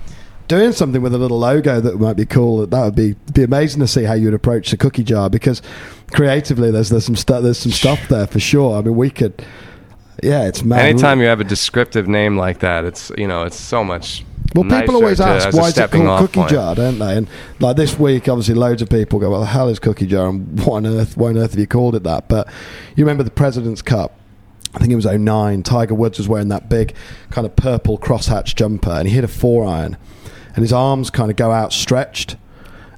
[0.47, 2.65] doing something with a little logo that might be cool.
[2.65, 5.61] That would be be amazing to see how you would approach the cookie jar because
[6.11, 8.77] creatively, there's there's some stuff there's some stuff there for sure.
[8.77, 9.43] I mean, we could.
[10.21, 10.85] Yeah, it's mad.
[10.85, 14.25] Anytime you have a descriptive name like that, it's you know, it's so much.
[14.53, 16.49] Well, people always to- ask why is it called cookie point.
[16.51, 17.17] jar, don't they?
[17.17, 17.27] And
[17.59, 20.59] like this week, obviously, loads of people go, "Well, the hell is cookie jar?" And
[20.65, 22.27] why on earth, why on earth have you called it that?
[22.27, 22.47] But
[22.95, 24.13] you remember the President's Cup?
[24.75, 25.61] I think it was 09.
[25.61, 26.93] Tiger Woods was wearing that big
[27.29, 29.97] kind of purple crosshatch jumper, and he hit a four iron,
[30.55, 32.35] and his arms kind of go outstretched.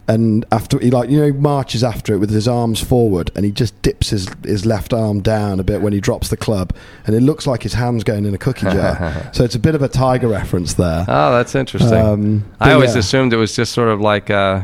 [0.07, 3.51] And after he like you know marches after it with his arms forward, and he
[3.51, 6.75] just dips his his left arm down a bit when he drops the club,
[7.07, 9.29] and it looks like his hands going in a cookie jar.
[9.33, 11.05] so it's a bit of a tiger reference there.
[11.07, 11.97] Oh, that's interesting.
[11.97, 12.99] Um, I always yeah.
[12.99, 14.61] assumed it was just sort of like, uh,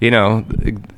[0.00, 0.44] you know,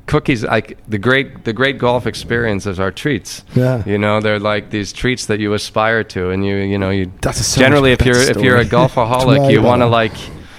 [0.06, 3.44] cookies like the great the great golf experiences are treats.
[3.54, 3.84] Yeah.
[3.86, 7.12] You know, they're like these treats that you aspire to, and you you know you.
[7.22, 8.88] That's a so generally if you're better if you're a story.
[8.88, 10.14] golfaholic, you want to like.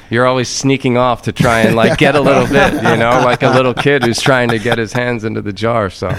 [0.10, 3.43] You're always sneaking off to try and like get a little bit, you know, like
[3.43, 5.89] a little kid who's trying to get his hands into the jar.
[5.89, 6.10] So,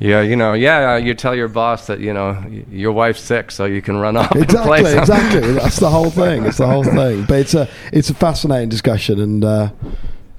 [0.00, 3.50] yeah, you know, yeah, uh, you tell your boss that you know your wife's sick,
[3.50, 4.80] so you can run off and play.
[4.80, 5.52] Exactly, some- exactly.
[5.52, 6.44] That's the whole thing.
[6.44, 7.24] It's the whole thing.
[7.24, 9.70] But it's a it's a fascinating discussion, and uh,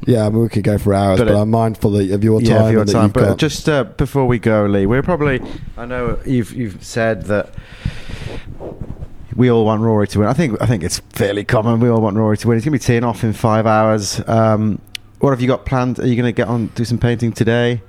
[0.06, 2.40] yeah, I mean, we could go for hours, But but, it- I'm mindful of your
[2.42, 2.50] time.
[2.50, 3.10] yeah, for your and time.
[3.12, 5.42] But got- just uh, before we go, Lee, we're probably.
[5.78, 7.54] I know you've you've said that
[9.38, 10.28] we all want Rory to win.
[10.28, 11.80] I think I think it's fairly common.
[11.80, 12.58] We all want Rory to win.
[12.58, 14.20] He's going to be teeing off in five hours.
[14.28, 14.82] Um,
[15.20, 16.00] what have you got planned?
[16.00, 17.82] Are you going to get on do some painting today,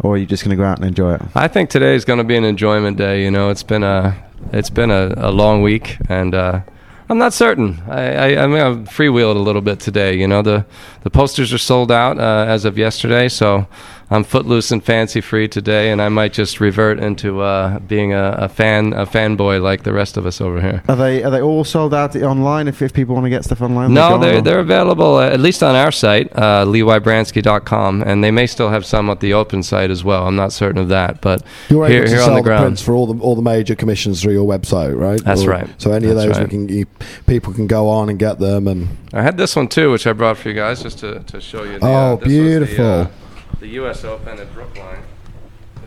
[0.00, 1.22] or are you just going to go out and enjoy it?
[1.34, 3.22] I think today is going to be an enjoyment day.
[3.22, 4.20] You know, it's been a
[4.52, 6.60] it's been a, a long week, and uh,
[7.08, 7.80] I'm not certain.
[7.88, 10.16] I, I, I mean, I've freewheeled a little bit today.
[10.16, 10.66] You know, the
[11.02, 13.68] the posters are sold out uh, as of yesterday, so
[14.08, 18.36] I'm footloose and fancy free today, and I might just revert into uh, being a,
[18.38, 20.82] a fan a fanboy like the rest of us over here.
[20.88, 22.68] Are they are they all sold out online?
[22.68, 25.40] If, if people want to get stuff online, No, go they're, they're available uh, at
[25.40, 29.62] least on our site, uh, leewybranski.com, and they may still have some at the open
[29.62, 30.26] site as well.
[30.26, 32.44] I'm not certain of that, but You're able here, to here sell on the the,
[32.44, 32.62] ground.
[32.64, 35.22] prints for all the all the major commissions through your website, right?
[35.24, 35.68] That's Or- right.
[35.78, 36.44] So any of those, right.
[36.44, 36.86] we can you,
[37.26, 40.12] people can go on and get them, and I had this one too, which I
[40.12, 41.78] brought for you guys just to, to show you.
[41.78, 43.10] The, Oh, uh, this was beautiful.
[43.60, 44.04] The, U.S.
[44.04, 45.02] Open at Brookline.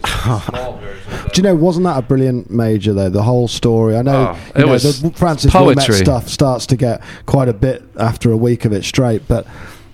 [0.02, 1.56] This is the small do you know?
[1.56, 3.10] Wasn't that a brilliant major though?
[3.10, 3.96] The whole story.
[3.96, 4.36] I know.
[4.36, 8.32] Oh, it know, was the Francis Ouimet stuff starts to get quite a bit after
[8.32, 9.46] a week of it straight, but.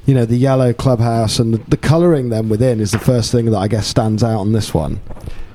[0.08, 3.46] You know the yellow clubhouse and the, the colouring then within is the first thing
[3.46, 5.02] that I guess stands out on this one.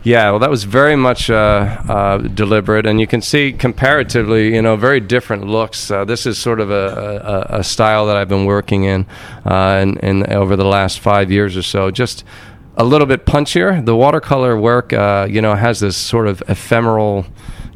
[0.03, 4.63] Yeah, well, that was very much uh, uh, deliberate, and you can see comparatively, you
[4.63, 5.91] know, very different looks.
[5.91, 9.05] Uh, this is sort of a, a, a style that I've been working in,
[9.45, 11.91] uh, in, in over the last five years or so.
[11.91, 12.25] Just
[12.77, 13.85] a little bit punchier.
[13.85, 17.27] The watercolor work, uh, you know, has this sort of ephemeral,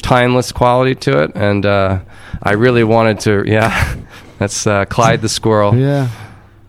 [0.00, 2.00] timeless quality to it, and uh,
[2.42, 3.44] I really wanted to.
[3.46, 3.96] Yeah,
[4.38, 5.76] that's uh, Clyde the squirrel.
[5.76, 6.08] Yeah.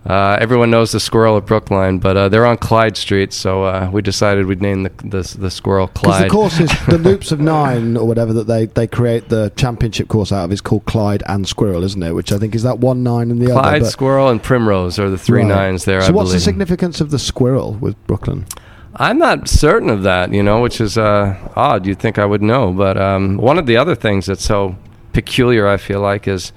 [0.08, 3.90] Uh, everyone knows the squirrel at Brookline, but uh, they're on Clyde Street, so uh,
[3.92, 6.24] we decided we'd name the the, the squirrel Because Clyde.
[6.26, 10.06] the course is the loops of nine or whatever that they, they create the championship
[10.06, 12.12] course out of is called Clyde and Squirrel, isn't it?
[12.12, 13.60] Which I think is that one nine and the other.
[13.60, 15.48] Clyde, Squirrel, and Primrose are the three Right.
[15.48, 16.00] nines there.
[16.02, 18.46] So I what's the significance of the squirrel with Brookline?
[18.94, 21.84] I'm not certain of that, you know, which is uh, odd.
[21.84, 24.76] You'd think I would know, but um, one of the other things that's so
[25.12, 26.52] peculiar, I feel like, is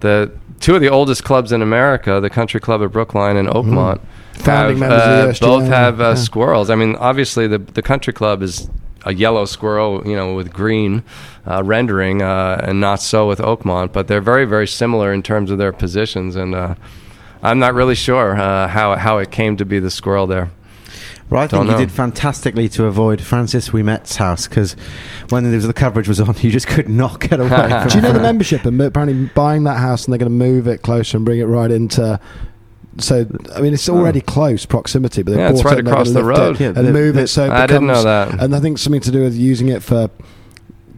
[0.00, 4.00] the two of the oldest clubs in America, the Country Club of Brookline and Oakmont,
[4.40, 4.82] Mm-hmm.
[4.82, 6.14] Have, uh, both have uh, yeah.
[6.14, 6.70] squirrels.
[6.70, 8.70] I mean, obviously the the Country Club is
[9.04, 11.02] a yellow squirrel, you know, with green
[11.46, 13.92] uh, rendering, uh, and not so with Oakmont.
[13.92, 16.74] But they're very, very similar in terms of their positions, and uh,
[17.42, 20.50] I'm not really sure uh, how how it came to be the squirrel there.
[21.30, 21.78] Well, I Don't think you know.
[21.78, 24.72] did fantastically to avoid Francis Ouimet's house because
[25.28, 27.48] when there was, the coverage was on, you just could not get away.
[27.48, 30.36] from Do you know the membership and apparently buying that house and they're going to
[30.36, 32.18] move it closer and bring it right into.
[32.98, 34.26] So I mean, it's already hmm.
[34.26, 35.40] close proximity, but they Oh.
[35.40, 36.54] Yeah, it's bought right it and they're across gonna the road.
[36.56, 38.42] it Yeah, and the- move the- it so it I didn't know that.
[38.42, 40.10] And I think something to do with using it for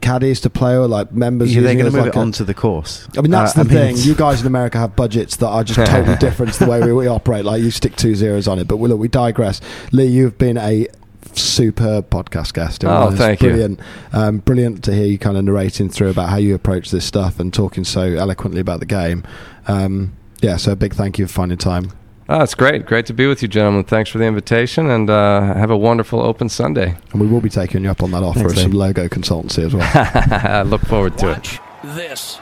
[0.03, 1.55] caddies to play or like members.
[1.55, 3.09] Yeah, they're going to move like it a- onto the course.
[3.17, 3.89] I mean, that's Uh, the I thing.
[3.95, 6.81] it's- You guys in America have budgets that are just totally different to the way
[6.81, 7.45] we, we operate.
[7.45, 8.69] Like you stick two zeros on it.
[8.69, 9.61] But we, look, we digress.
[9.93, 10.87] Lee, you've been a
[11.35, 12.85] superb podcast guest.
[12.85, 13.49] It Oh, was thank you.
[13.49, 13.81] brilliant.
[14.13, 17.41] Um, brilliant to hear you kind of narrating through about how you approach this stuff
[17.41, 19.25] and talking so eloquently about the game.
[19.67, 21.93] Um, yeah, so a big thank you for finding time.
[22.35, 22.87] Oh, it's great.
[22.87, 23.85] Great to be with you, gentlemen.
[23.85, 26.97] Thanks for the invitation, and uh, have a wonderful open Sunday.
[27.13, 29.67] And we will be taking you up on that offer Thanks, of some logo consultancy
[29.67, 29.87] as well.
[29.93, 31.61] I look forward to it.
[31.85, 32.41] This.